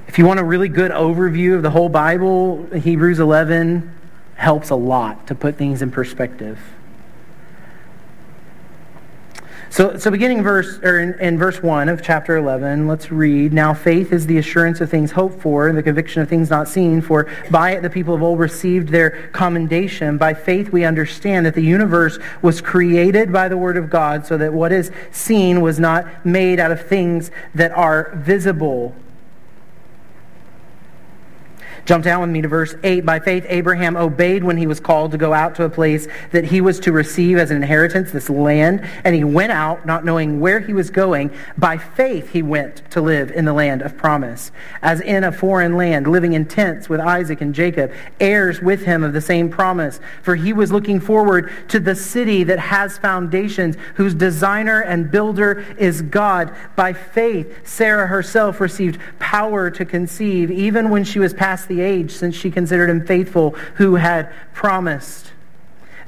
If 0.08 0.18
you 0.18 0.26
want 0.26 0.40
a 0.40 0.44
really 0.44 0.68
good 0.68 0.90
overview 0.90 1.54
of 1.54 1.62
the 1.62 1.70
whole 1.70 1.88
Bible, 1.88 2.66
Hebrews 2.66 3.18
11 3.18 3.98
helps 4.34 4.70
a 4.70 4.74
lot 4.74 5.26
to 5.28 5.34
put 5.34 5.56
things 5.56 5.82
in 5.82 5.90
perspective. 5.90 6.58
So, 9.72 9.96
so 9.96 10.10
beginning 10.10 10.42
verse, 10.42 10.78
or 10.82 11.00
in, 11.00 11.18
in, 11.18 11.38
verse 11.38 11.62
1 11.62 11.88
of 11.88 12.02
chapter 12.02 12.36
11, 12.36 12.86
let's 12.86 13.10
read. 13.10 13.54
Now 13.54 13.72
faith 13.72 14.12
is 14.12 14.26
the 14.26 14.36
assurance 14.36 14.82
of 14.82 14.90
things 14.90 15.12
hoped 15.12 15.40
for, 15.40 15.66
and 15.66 15.78
the 15.78 15.82
conviction 15.82 16.20
of 16.20 16.28
things 16.28 16.50
not 16.50 16.68
seen, 16.68 17.00
for 17.00 17.26
by 17.50 17.70
it 17.70 17.80
the 17.80 17.88
people 17.88 18.14
of 18.14 18.22
old 18.22 18.38
received 18.38 18.90
their 18.90 19.28
commendation. 19.28 20.18
By 20.18 20.34
faith 20.34 20.68
we 20.68 20.84
understand 20.84 21.46
that 21.46 21.54
the 21.54 21.62
universe 21.62 22.18
was 22.42 22.60
created 22.60 23.32
by 23.32 23.48
the 23.48 23.56
word 23.56 23.78
of 23.78 23.88
God, 23.88 24.26
so 24.26 24.36
that 24.36 24.52
what 24.52 24.72
is 24.72 24.90
seen 25.10 25.62
was 25.62 25.80
not 25.80 26.22
made 26.22 26.60
out 26.60 26.70
of 26.70 26.86
things 26.86 27.30
that 27.54 27.72
are 27.72 28.12
visible. 28.16 28.94
Jump 31.84 32.04
down 32.04 32.20
with 32.20 32.30
me 32.30 32.42
to 32.42 32.48
verse 32.48 32.76
8. 32.84 33.04
By 33.04 33.18
faith, 33.18 33.44
Abraham 33.48 33.96
obeyed 33.96 34.44
when 34.44 34.56
he 34.56 34.68
was 34.68 34.78
called 34.78 35.10
to 35.12 35.18
go 35.18 35.32
out 35.32 35.56
to 35.56 35.64
a 35.64 35.70
place 35.70 36.06
that 36.30 36.44
he 36.44 36.60
was 36.60 36.78
to 36.80 36.92
receive 36.92 37.38
as 37.38 37.50
an 37.50 37.56
inheritance, 37.56 38.12
this 38.12 38.30
land. 38.30 38.88
And 39.04 39.16
he 39.16 39.24
went 39.24 39.50
out, 39.50 39.84
not 39.84 40.04
knowing 40.04 40.38
where 40.38 40.60
he 40.60 40.72
was 40.72 40.90
going. 40.90 41.32
By 41.58 41.78
faith, 41.78 42.30
he 42.30 42.42
went 42.42 42.88
to 42.92 43.00
live 43.00 43.32
in 43.32 43.44
the 43.44 43.52
land 43.52 43.82
of 43.82 43.96
promise, 43.96 44.52
as 44.80 45.00
in 45.00 45.24
a 45.24 45.32
foreign 45.32 45.76
land, 45.76 46.06
living 46.06 46.34
in 46.34 46.46
tents 46.46 46.88
with 46.88 47.00
Isaac 47.00 47.40
and 47.40 47.52
Jacob, 47.52 47.92
heirs 48.20 48.60
with 48.60 48.84
him 48.84 49.02
of 49.02 49.12
the 49.12 49.20
same 49.20 49.50
promise. 49.50 49.98
For 50.22 50.36
he 50.36 50.52
was 50.52 50.70
looking 50.70 51.00
forward 51.00 51.50
to 51.68 51.80
the 51.80 51.96
city 51.96 52.44
that 52.44 52.60
has 52.60 52.96
foundations, 52.96 53.76
whose 53.96 54.14
designer 54.14 54.82
and 54.82 55.10
builder 55.10 55.64
is 55.78 56.02
God. 56.02 56.54
By 56.76 56.92
faith, 56.92 57.66
Sarah 57.66 58.06
herself 58.06 58.60
received 58.60 59.00
power 59.18 59.68
to 59.70 59.84
conceive, 59.84 60.50
even 60.50 60.88
when 60.90 61.02
she 61.02 61.18
was 61.18 61.34
past 61.34 61.66
the 61.68 61.71
age, 61.80 62.10
since 62.10 62.34
she 62.34 62.50
considered 62.50 62.90
him 62.90 63.06
faithful 63.06 63.50
who 63.76 63.96
had 63.96 64.32
promised. 64.52 65.32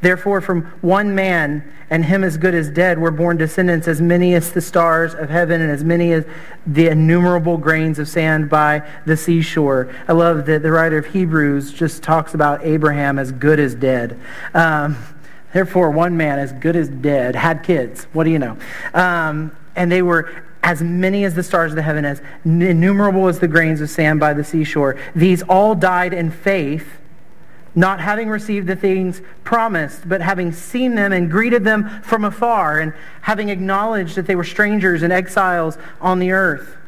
Therefore, 0.00 0.42
from 0.42 0.64
one 0.82 1.14
man, 1.14 1.72
and 1.88 2.04
him 2.04 2.24
as 2.24 2.36
good 2.36 2.54
as 2.54 2.68
dead, 2.68 2.98
were 2.98 3.10
born 3.10 3.38
descendants 3.38 3.88
as 3.88 4.02
many 4.02 4.34
as 4.34 4.52
the 4.52 4.60
stars 4.60 5.14
of 5.14 5.30
heaven 5.30 5.62
and 5.62 5.70
as 5.70 5.82
many 5.82 6.12
as 6.12 6.26
the 6.66 6.88
innumerable 6.88 7.56
grains 7.56 7.98
of 7.98 8.06
sand 8.06 8.50
by 8.50 8.86
the 9.06 9.16
seashore. 9.16 9.94
I 10.06 10.12
love 10.12 10.44
that 10.44 10.62
the 10.62 10.70
writer 10.70 10.98
of 10.98 11.06
Hebrews 11.06 11.72
just 11.72 12.02
talks 12.02 12.34
about 12.34 12.62
Abraham 12.64 13.18
as 13.18 13.32
good 13.32 13.58
as 13.58 13.74
dead. 13.74 14.20
Um, 14.52 14.98
therefore, 15.54 15.90
one 15.90 16.18
man 16.18 16.38
as 16.38 16.52
good 16.52 16.76
as 16.76 16.90
dead 16.90 17.34
had 17.34 17.62
kids. 17.62 18.04
What 18.12 18.24
do 18.24 18.30
you 18.30 18.38
know? 18.38 18.58
Um, 18.92 19.56
and 19.74 19.90
they 19.90 20.02
were 20.02 20.30
as 20.64 20.82
many 20.82 21.24
as 21.24 21.34
the 21.34 21.42
stars 21.42 21.72
of 21.72 21.76
the 21.76 21.82
heaven, 21.82 22.06
as 22.06 22.22
innumerable 22.44 23.28
as 23.28 23.38
the 23.38 23.46
grains 23.46 23.82
of 23.82 23.90
sand 23.90 24.18
by 24.18 24.32
the 24.32 24.42
seashore. 24.42 24.96
These 25.14 25.42
all 25.42 25.74
died 25.74 26.14
in 26.14 26.30
faith, 26.30 26.88
not 27.74 28.00
having 28.00 28.30
received 28.30 28.66
the 28.66 28.74
things 28.74 29.20
promised, 29.44 30.08
but 30.08 30.22
having 30.22 30.52
seen 30.52 30.94
them 30.94 31.12
and 31.12 31.30
greeted 31.30 31.64
them 31.64 32.00
from 32.02 32.24
afar, 32.24 32.80
and 32.80 32.94
having 33.20 33.50
acknowledged 33.50 34.16
that 34.16 34.26
they 34.26 34.34
were 34.34 34.42
strangers 34.42 35.02
and 35.02 35.12
exiles 35.12 35.76
on 36.00 36.18
the 36.18 36.32
earth. 36.32 36.78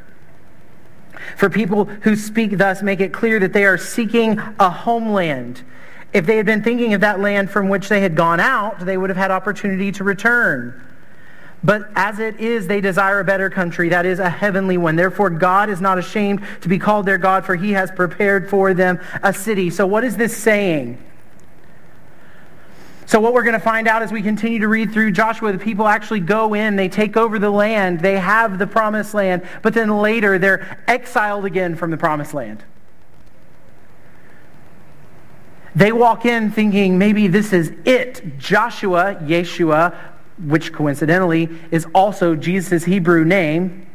For 1.37 1.51
people 1.51 1.85
who 1.85 2.16
speak 2.16 2.57
thus 2.57 2.83
make 2.83 3.01
it 3.01 3.12
clear 3.12 3.39
that 3.41 3.53
they 3.53 3.66
are 3.66 3.77
seeking 3.77 4.39
a 4.59 4.70
homeland. 4.70 5.62
If 6.14 6.24
they 6.24 6.39
had 6.39 6.47
been 6.47 6.62
thinking 6.62 6.95
of 6.95 7.03
that 7.03 7.20
land 7.20 7.51
from 7.51 7.68
which 7.68 7.91
they 7.91 8.01
had 8.01 8.14
gone 8.14 8.41
out, 8.41 8.81
they 8.81 8.97
would 8.97 9.11
have 9.11 9.18
had 9.18 9.31
opportunity 9.31 9.93
to 9.93 10.05
return. 10.05 10.86
But 11.66 11.90
as 11.96 12.20
it 12.20 12.38
is, 12.38 12.68
they 12.68 12.80
desire 12.80 13.18
a 13.18 13.24
better 13.24 13.50
country, 13.50 13.88
that 13.88 14.06
is, 14.06 14.20
a 14.20 14.30
heavenly 14.30 14.78
one. 14.78 14.94
Therefore, 14.94 15.30
God 15.30 15.68
is 15.68 15.80
not 15.80 15.98
ashamed 15.98 16.46
to 16.60 16.68
be 16.68 16.78
called 16.78 17.06
their 17.06 17.18
God, 17.18 17.44
for 17.44 17.56
he 17.56 17.72
has 17.72 17.90
prepared 17.90 18.48
for 18.48 18.72
them 18.72 19.00
a 19.20 19.34
city. 19.34 19.68
So, 19.70 19.84
what 19.84 20.04
is 20.04 20.16
this 20.16 20.36
saying? 20.36 20.96
So, 23.06 23.18
what 23.18 23.34
we're 23.34 23.42
going 23.42 23.54
to 23.54 23.58
find 23.58 23.88
out 23.88 24.00
as 24.00 24.12
we 24.12 24.22
continue 24.22 24.60
to 24.60 24.68
read 24.68 24.92
through 24.92 25.10
Joshua, 25.10 25.50
the 25.50 25.58
people 25.58 25.88
actually 25.88 26.20
go 26.20 26.54
in, 26.54 26.76
they 26.76 26.88
take 26.88 27.16
over 27.16 27.36
the 27.36 27.50
land, 27.50 27.98
they 27.98 28.20
have 28.20 28.60
the 28.60 28.66
promised 28.68 29.12
land, 29.12 29.44
but 29.62 29.74
then 29.74 29.98
later 29.98 30.38
they're 30.38 30.84
exiled 30.86 31.44
again 31.44 31.74
from 31.74 31.90
the 31.90 31.96
promised 31.96 32.32
land. 32.32 32.62
They 35.74 35.90
walk 35.90 36.26
in 36.26 36.52
thinking 36.52 36.96
maybe 36.96 37.26
this 37.26 37.52
is 37.52 37.72
it. 37.84 38.38
Joshua, 38.38 39.16
Yeshua, 39.16 39.96
which 40.39 40.72
coincidentally 40.72 41.49
is 41.70 41.87
also 41.95 42.34
Jesus' 42.34 42.84
Hebrew 42.84 43.24
name. 43.24 43.87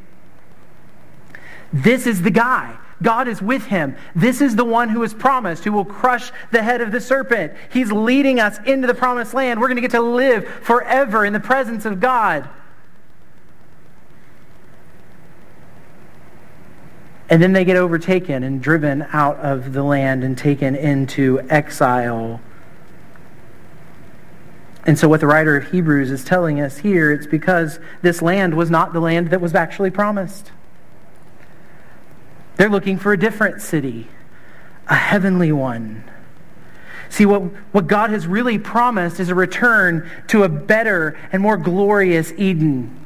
This 1.72 2.08
is 2.08 2.22
the 2.22 2.32
guy. 2.32 2.78
God 3.02 3.28
is 3.28 3.42
with 3.42 3.66
him. 3.66 3.96
This 4.16 4.42
is 4.42 4.56
the 4.56 4.66
one 4.66 4.90
who 4.90 5.02
is 5.04 5.14
promised, 5.14 5.64
who 5.64 5.72
will 5.72 5.86
crush 5.86 6.32
the 6.52 6.62
head 6.62 6.82
of 6.82 6.92
the 6.92 7.02
serpent. 7.02 7.54
He's 7.72 7.92
leading 7.92 8.40
us 8.40 8.60
into 8.66 8.86
the 8.88 8.94
promised 8.94 9.34
land. 9.34 9.60
We're 9.60 9.68
going 9.68 9.78
to 9.78 9.82
get 9.82 9.92
to 9.92 10.02
live 10.02 10.48
forever 10.48 11.26
in 11.26 11.34
the 11.34 11.40
presence 11.40 11.86
of 11.86 12.00
God. 12.00 12.48
And 17.30 17.42
then 17.42 17.54
they 17.54 17.64
get 17.64 17.78
overtaken 17.78 18.44
and 18.44 18.62
driven 18.62 19.08
out 19.14 19.38
of 19.38 19.74
the 19.74 19.84
land 19.84 20.24
and 20.24 20.38
taken 20.38 20.76
into 20.76 21.40
exile 21.50 22.42
and 24.86 24.98
so, 24.98 25.08
what 25.08 25.20
the 25.20 25.28
writer 25.28 25.56
of 25.56 25.72
Hebrews 25.72 26.10
is 26.10 26.24
telling 26.24 26.60
us 26.60 26.80
here, 26.80 27.12
it's 27.12 27.28
because 27.28 27.80
this 28.02 28.22
land 28.22 28.56
was 28.56 28.72
not 28.72 28.94
the 28.94 29.00
land 29.00 29.30
that 29.30 29.40
was 29.40 29.54
actually 29.54 29.92
promised. 29.92 30.52
They're 32.56 32.70
looking 32.70 32.98
for 32.98 33.14
a 33.14 33.18
different 33.18 33.62
city, 33.62 34.08
a 34.88 34.96
heavenly 34.96 35.52
one. 35.52 36.04
See, 37.10 37.26
what, 37.26 37.44
what 37.74 37.88
God 37.88 38.10
has 38.10 38.26
really 38.26 38.58
promised 38.58 39.20
is 39.20 39.30
a 39.30 39.36
return 39.36 40.10
to 40.28 40.44
a 40.44 40.50
better 40.50 41.20
and 41.32 41.44
more 41.44 41.58
glorious 41.58 42.32
Eden. 42.38 42.98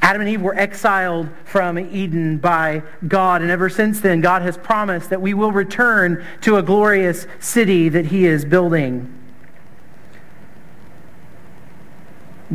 Adam 0.00 0.22
and 0.22 0.30
Eve 0.30 0.42
were 0.42 0.54
exiled 0.54 1.28
from 1.44 1.78
Eden 1.78 2.38
by 2.38 2.82
God, 3.06 3.42
and 3.42 3.50
ever 3.50 3.68
since 3.68 4.00
then, 4.00 4.20
God 4.20 4.42
has 4.42 4.56
promised 4.56 5.10
that 5.10 5.20
we 5.20 5.34
will 5.34 5.52
return 5.52 6.24
to 6.40 6.56
a 6.56 6.62
glorious 6.62 7.26
city 7.38 7.88
that 7.90 8.06
He 8.06 8.24
is 8.24 8.44
building. 8.44 9.21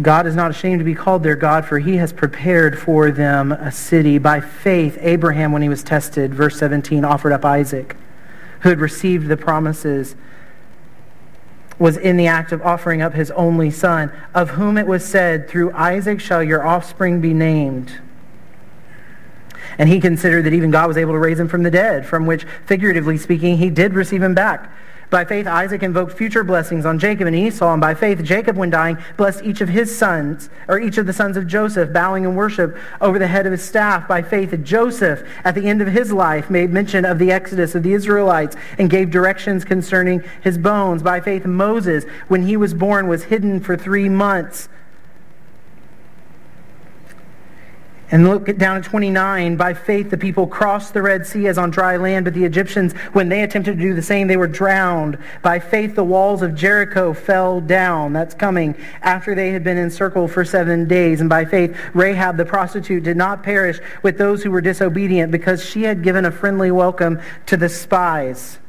God 0.02 0.28
is 0.28 0.36
not 0.36 0.52
ashamed 0.52 0.80
to 0.80 0.86
be 0.86 0.94
called 0.94 1.24
their 1.24 1.36
God, 1.36 1.66
for 1.66 1.80
he 1.80 1.98
has 1.98 2.14
prepared 2.14 2.78
for 2.78 3.10
them 3.10 3.52
a 3.52 3.72
city. 3.72 4.18
By 4.18 4.40
faith, 4.40 4.98
Abraham, 5.02 5.52
when 5.52 5.62
he 5.62 5.70
was 5.70 5.84
tested, 5.84 6.34
verse 6.34 6.58
17, 6.58 7.04
offered 7.04 7.32
up 7.34 7.44
Isaac, 7.44 7.96
who 8.62 8.70
had 8.70 8.80
received 8.80 9.28
the 9.28 9.38
promises, 9.38 10.16
was 11.80 11.98
in 11.98 12.18
the 12.18 12.28
act 12.28 12.52
of 12.52 12.62
offering 12.62 13.02
up 13.02 13.14
his 13.14 13.32
only 13.32 13.72
son, 13.72 14.12
of 14.34 14.52
whom 14.52 14.78
it 14.78 14.88
was 14.88 15.04
said, 15.06 15.48
Through 15.48 15.72
Isaac 15.74 16.20
shall 16.20 16.44
your 16.44 16.66
offspring 16.66 17.22
be 17.22 17.34
named. 17.34 18.00
And 19.78 19.90
he 19.90 20.00
considered 20.00 20.46
that 20.46 20.54
even 20.54 20.72
God 20.72 20.88
was 20.88 20.98
able 20.98 21.14
to 21.14 21.20
raise 21.20 21.40
him 21.40 21.48
from 21.48 21.64
the 21.64 21.72
dead, 21.72 22.06
from 22.06 22.26
which, 22.26 22.46
figuratively 22.66 23.18
speaking, 23.18 23.58
he 23.58 23.70
did 23.70 23.94
receive 23.94 24.24
him 24.24 24.34
back. 24.34 24.72
By 25.10 25.24
faith, 25.24 25.48
Isaac 25.48 25.84
invoked 25.84 26.18
future 26.18 26.44
blessings 26.44 26.86
on 26.86 27.00
Jacob 27.00 27.28
and 27.28 27.36
Esau, 27.36 27.72
and 27.72 27.80
by 27.80 27.94
faith, 27.94 28.22
Jacob, 28.24 28.58
when 28.58 28.70
dying, 28.70 28.98
blessed 29.16 29.42
each 29.42 29.62
of 29.62 29.70
his 29.70 29.98
sons, 29.98 30.50
or 30.68 30.82
each 30.82 30.98
of 30.98 31.06
the 31.06 31.14
sons 31.14 31.38
of 31.38 31.48
Joseph, 31.48 31.94
bowing 31.94 32.26
in 32.26 32.36
worship 32.36 32.78
over 33.00 33.18
the 33.18 33.28
head 33.28 33.46
of 33.46 33.54
his 33.54 33.64
staff. 33.64 34.06
By 34.06 34.22
faith, 34.22 34.54
Joseph, 34.64 35.24
at 35.46 35.56
the 35.56 35.70
end 35.70 35.82
of 35.82 35.88
his 35.88 36.12
life, 36.12 36.50
made 36.50 36.74
mention 36.74 37.06
of 37.06 37.20
the 37.20 37.32
exodus 37.32 37.74
of 37.74 37.84
the 37.84 37.94
Israelites 37.94 38.58
and 38.78 38.90
gave 38.90 39.10
directions 39.10 39.64
concerning 39.64 40.26
his 40.42 40.58
bones. 40.58 41.02
By 41.02 41.22
faith, 41.22 41.46
Moses, 41.46 42.04
when 42.28 42.44
he 42.44 42.58
was 42.58 42.74
born, 42.74 43.08
was 43.08 43.24
hidden 43.24 43.62
for 43.62 43.78
three 43.78 44.10
months 44.10 44.68
And 48.10 48.26
look 48.26 48.58
down 48.58 48.78
at 48.78 48.86
29. 48.86 49.58
By 49.58 49.74
faith, 49.74 50.10
the 50.10 50.18
people 50.18 50.48
crossed 50.48 50.94
the 50.94 51.02
Red 51.02 51.28
Sea 51.28 51.48
as 51.48 51.58
on 51.58 51.72
dry 51.72 51.98
land, 51.98 52.24
but 52.24 52.34
the 52.34 52.46
Egyptians, 52.46 52.94
when 53.12 53.28
they 53.28 53.44
attempted 53.44 53.76
to 53.76 53.82
do 53.82 53.94
the 53.94 54.02
same, 54.02 54.28
they 54.28 54.38
were 54.38 54.48
drowned. 54.48 55.18
By 55.42 55.60
faith, 55.60 55.96
the 55.96 56.06
walls 56.06 56.42
of 56.42 56.56
Jericho 56.56 57.14
fell 57.14 57.60
down. 57.60 58.14
That's 58.14 58.34
coming 58.34 58.76
after 59.02 59.36
they 59.36 59.52
had 59.52 59.62
been 59.62 59.78
encircled 59.78 60.32
for 60.32 60.46
seven 60.46 60.88
days. 60.88 61.20
And 61.20 61.30
by 61.30 61.44
faith, 61.44 61.78
Rahab 61.94 62.38
the 62.38 62.46
prostitute 62.46 63.04
did 63.04 63.18
not 63.18 63.44
perish 63.44 63.80
with 64.04 64.18
those 64.18 64.42
who 64.42 64.52
were 64.52 64.62
disobedient 64.62 65.30
because 65.30 65.66
she 65.66 65.84
had 65.84 66.02
given 66.02 66.24
a 66.24 66.32
friendly 66.32 66.72
welcome 66.72 67.20
to 67.48 67.58
the 67.58 67.68
spies. 67.68 68.60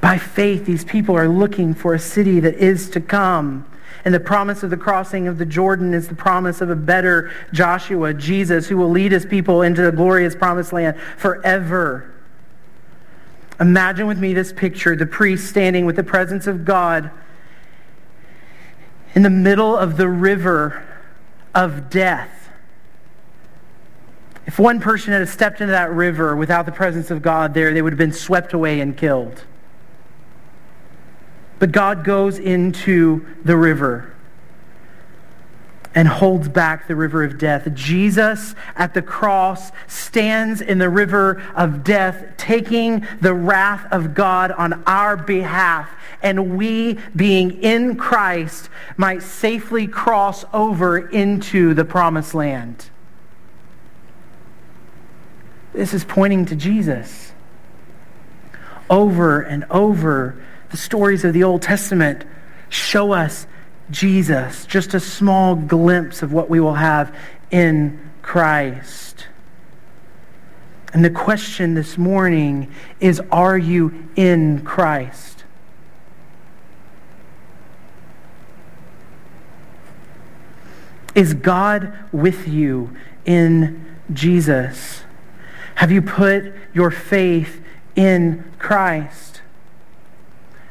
By 0.00 0.16
faith, 0.16 0.64
these 0.64 0.84
people 0.84 1.16
are 1.16 1.28
looking 1.28 1.74
for 1.74 1.92
a 1.92 1.98
city 1.98 2.38
that 2.38 2.54
is 2.54 2.88
to 2.90 3.00
come. 3.00 3.66
And 4.04 4.14
the 4.14 4.20
promise 4.20 4.62
of 4.62 4.70
the 4.70 4.76
crossing 4.76 5.28
of 5.28 5.38
the 5.38 5.44
Jordan 5.44 5.92
is 5.92 6.08
the 6.08 6.14
promise 6.14 6.60
of 6.60 6.70
a 6.70 6.76
better 6.76 7.30
Joshua, 7.52 8.14
Jesus, 8.14 8.68
who 8.68 8.76
will 8.76 8.88
lead 8.88 9.12
his 9.12 9.26
people 9.26 9.62
into 9.62 9.82
the 9.82 9.92
glorious 9.92 10.34
promised 10.34 10.72
land 10.72 10.98
forever. 11.18 12.14
Imagine 13.60 14.06
with 14.06 14.18
me 14.18 14.32
this 14.32 14.52
picture 14.52 14.96
the 14.96 15.04
priest 15.04 15.48
standing 15.48 15.84
with 15.84 15.96
the 15.96 16.02
presence 16.02 16.46
of 16.46 16.64
God 16.64 17.10
in 19.14 19.22
the 19.22 19.30
middle 19.30 19.76
of 19.76 19.98
the 19.98 20.08
river 20.08 20.82
of 21.54 21.90
death. 21.90 22.48
If 24.46 24.58
one 24.58 24.80
person 24.80 25.12
had 25.12 25.28
stepped 25.28 25.60
into 25.60 25.72
that 25.72 25.92
river 25.92 26.34
without 26.34 26.64
the 26.64 26.72
presence 26.72 27.10
of 27.10 27.20
God 27.20 27.52
there, 27.52 27.74
they 27.74 27.82
would 27.82 27.92
have 27.92 27.98
been 27.98 28.12
swept 28.12 28.52
away 28.52 28.80
and 28.80 28.96
killed. 28.96 29.44
But 31.60 31.70
God 31.70 32.02
goes 32.02 32.38
into 32.38 33.24
the 33.44 33.56
river 33.56 34.12
and 35.94 36.08
holds 36.08 36.48
back 36.48 36.88
the 36.88 36.96
river 36.96 37.22
of 37.22 37.36
death. 37.36 37.72
Jesus 37.74 38.54
at 38.76 38.94
the 38.94 39.02
cross 39.02 39.70
stands 39.86 40.60
in 40.60 40.78
the 40.78 40.88
river 40.88 41.42
of 41.54 41.84
death, 41.84 42.24
taking 42.36 43.06
the 43.20 43.34
wrath 43.34 43.86
of 43.92 44.14
God 44.14 44.52
on 44.52 44.82
our 44.84 45.16
behalf. 45.16 45.90
And 46.22 46.56
we, 46.56 46.98
being 47.14 47.62
in 47.62 47.96
Christ, 47.96 48.70
might 48.96 49.22
safely 49.22 49.86
cross 49.86 50.44
over 50.52 50.98
into 50.98 51.74
the 51.74 51.84
promised 51.84 52.34
land. 52.34 52.88
This 55.72 55.92
is 55.92 56.04
pointing 56.04 56.46
to 56.46 56.56
Jesus. 56.56 57.32
Over 58.88 59.40
and 59.40 59.64
over, 59.70 60.40
the 60.70 60.76
stories 60.76 61.24
of 61.24 61.32
the 61.32 61.44
Old 61.44 61.62
Testament 61.62 62.24
show 62.68 63.12
us 63.12 63.46
Jesus, 63.90 64.66
just 64.66 64.94
a 64.94 65.00
small 65.00 65.56
glimpse 65.56 66.22
of 66.22 66.32
what 66.32 66.48
we 66.48 66.60
will 66.60 66.74
have 66.74 67.14
in 67.50 67.98
Christ. 68.22 69.26
And 70.92 71.04
the 71.04 71.10
question 71.10 71.74
this 71.74 71.98
morning 71.98 72.72
is 73.00 73.20
Are 73.30 73.58
you 73.58 74.08
in 74.16 74.64
Christ? 74.64 75.44
Is 81.14 81.34
God 81.34 81.92
with 82.12 82.46
you 82.46 82.96
in 83.24 83.84
Jesus? 84.12 85.02
Have 85.76 85.90
you 85.90 86.02
put 86.02 86.52
your 86.72 86.90
faith 86.90 87.60
in 87.96 88.44
Christ? 88.58 89.29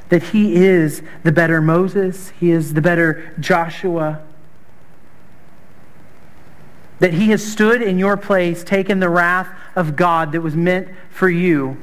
That 0.10 0.24
he 0.24 0.56
is 0.56 1.02
the 1.24 1.32
better 1.32 1.62
Moses, 1.62 2.32
he 2.40 2.52
is 2.52 2.74
the 2.74 2.82
better 2.82 3.34
Joshua. 3.40 4.22
That 7.00 7.14
he 7.14 7.30
has 7.30 7.46
stood 7.46 7.82
in 7.82 7.98
your 7.98 8.18
place, 8.18 8.64
taken 8.64 9.00
the 9.00 9.10
wrath 9.10 9.48
of 9.76 9.96
God 9.96 10.32
that 10.34 10.42
was 10.42 10.56
meant 10.56 10.90
for 11.10 11.30
you. 11.30 11.78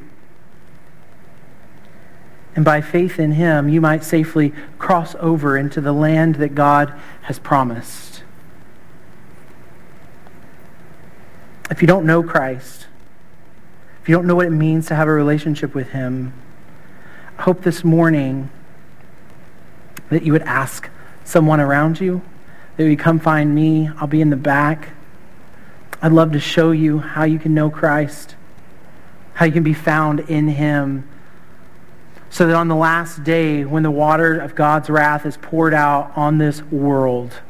And 2.54 2.64
by 2.64 2.80
faith 2.80 3.18
in 3.18 3.32
him, 3.32 3.68
you 3.68 3.80
might 3.80 4.02
safely 4.02 4.52
cross 4.78 5.14
over 5.20 5.56
into 5.56 5.80
the 5.80 5.92
land 5.92 6.36
that 6.36 6.54
God 6.54 6.92
has 7.22 7.38
promised. 7.38 8.22
If 11.70 11.82
you 11.82 11.88
don't 11.88 12.06
know 12.06 12.22
Christ, 12.22 12.86
if 14.02 14.08
you 14.08 14.14
don't 14.14 14.26
know 14.26 14.34
what 14.34 14.46
it 14.46 14.50
means 14.50 14.86
to 14.86 14.94
have 14.94 15.08
a 15.08 15.12
relationship 15.12 15.74
with 15.74 15.88
him, 15.90 16.32
hope 17.38 17.62
this 17.62 17.84
morning 17.84 18.50
that 20.10 20.22
you 20.22 20.32
would 20.32 20.42
ask 20.42 20.88
someone 21.24 21.60
around 21.60 22.00
you, 22.00 22.22
that 22.76 22.88
you 22.88 22.96
come 22.96 23.18
find 23.18 23.54
me. 23.54 23.90
I'll 23.98 24.06
be 24.06 24.20
in 24.20 24.30
the 24.30 24.36
back. 24.36 24.90
I'd 26.00 26.12
love 26.12 26.32
to 26.32 26.40
show 26.40 26.70
you 26.70 26.98
how 26.98 27.24
you 27.24 27.38
can 27.38 27.54
know 27.54 27.70
Christ, 27.70 28.36
how 29.34 29.46
you 29.46 29.52
can 29.52 29.62
be 29.62 29.74
found 29.74 30.20
in 30.20 30.48
him, 30.48 31.08
so 32.30 32.46
that 32.46 32.54
on 32.54 32.68
the 32.68 32.76
last 32.76 33.24
day, 33.24 33.64
when 33.64 33.82
the 33.82 33.90
water 33.90 34.38
of 34.38 34.54
God's 34.54 34.90
wrath 34.90 35.24
is 35.24 35.36
poured 35.38 35.72
out 35.72 36.12
on 36.16 36.38
this 36.38 36.62
world, 36.64 37.40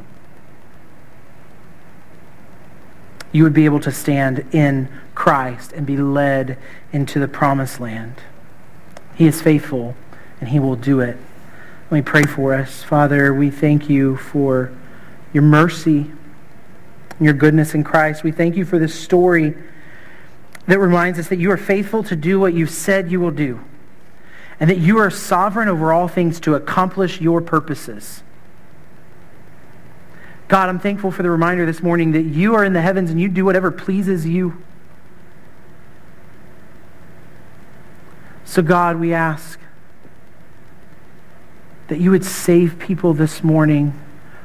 you 3.33 3.43
would 3.43 3.55
be 3.55 3.65
able 3.65 3.81
to 3.81 3.91
stand 3.91 4.47
in 4.53 4.89
Christ 5.15 5.73
and 5.73 5.85
be 5.85 5.97
led 5.97 6.57
into 6.93 7.19
the 7.19 7.29
promised 7.29 7.81
land. 7.81 8.15
He 9.17 9.27
is 9.27 9.43
faithful, 9.43 9.97
and 10.41 10.51
he 10.51 10.61
will 10.61 10.77
do 10.77 11.01
it. 11.01 11.17
Let 11.91 11.93
me 11.93 12.03
pray 12.03 12.23
for 12.23 12.55
us. 12.55 12.83
Father, 12.83 13.35
we 13.35 13.51
thank 13.51 13.89
you 13.89 14.17
for 14.17 14.73
your 15.33 15.43
mercy 15.43 16.13
your 17.21 17.35
goodness 17.35 17.75
in 17.75 17.85
Christ. 17.85 18.23
We 18.23 18.33
thank 18.33 18.57
you 18.57 18.65
for 18.65 18.79
this 18.79 18.95
story 18.99 19.55
that 20.67 20.79
reminds 20.79 21.19
us 21.19 21.29
that 21.29 21.39
you 21.39 21.51
are 21.51 21.57
faithful 21.57 22.03
to 22.05 22.17
do 22.17 22.39
what 22.41 22.55
you've 22.55 22.71
said 22.71 23.11
you 23.11 23.21
will 23.21 23.31
do, 23.31 23.61
and 24.61 24.69
that 24.69 24.79
you 24.79 24.99
are 24.99 25.11
sovereign 25.11 25.69
over 25.69 25.93
all 25.93 26.09
things 26.09 26.41
to 26.41 26.55
accomplish 26.55 27.21
your 27.21 27.41
purposes. 27.41 28.23
God, 30.49 30.69
I'm 30.69 30.79
thankful 30.79 31.11
for 31.11 31.23
the 31.23 31.31
reminder 31.31 31.67
this 31.67 31.83
morning 31.83 32.13
that 32.13 32.23
you 32.23 32.55
are 32.55 32.65
in 32.65 32.73
the 32.73 32.81
heavens 32.81 33.11
and 33.11 33.21
you 33.21 33.29
do 33.29 33.45
whatever 33.45 33.71
pleases 33.71 34.27
you. 34.27 34.63
So, 38.47 38.63
God, 38.63 38.99
we 38.99 39.13
ask 39.13 39.59
that 41.89 41.99
you 41.99 42.11
would 42.13 42.25
save 42.25 42.79
people 42.79 43.13
this 43.13 43.43
morning 43.45 43.93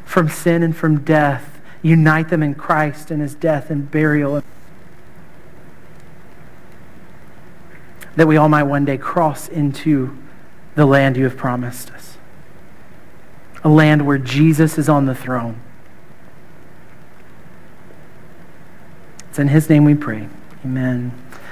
from 0.03 0.27
sin 0.27 0.63
and 0.63 0.75
from 0.75 1.01
death, 1.01 1.61
unite 1.81 2.29
them 2.29 2.43
in 2.43 2.55
Christ 2.55 3.11
and 3.11 3.21
his 3.21 3.35
death 3.35 3.69
and 3.69 3.89
burial. 3.89 4.43
That 8.15 8.27
we 8.27 8.35
all 8.37 8.49
might 8.49 8.63
one 8.63 8.85
day 8.85 8.97
cross 8.97 9.47
into 9.47 10.17
the 10.75 10.85
land 10.85 11.15
you 11.15 11.23
have 11.23 11.37
promised 11.37 11.91
us. 11.91 12.17
A 13.63 13.69
land 13.69 14.05
where 14.05 14.17
Jesus 14.17 14.77
is 14.77 14.89
on 14.89 15.05
the 15.05 15.15
throne. 15.15 15.61
It's 19.29 19.39
in 19.39 19.47
his 19.47 19.69
name 19.69 19.85
we 19.85 19.93
pray. 19.93 20.27
Amen. 20.65 21.13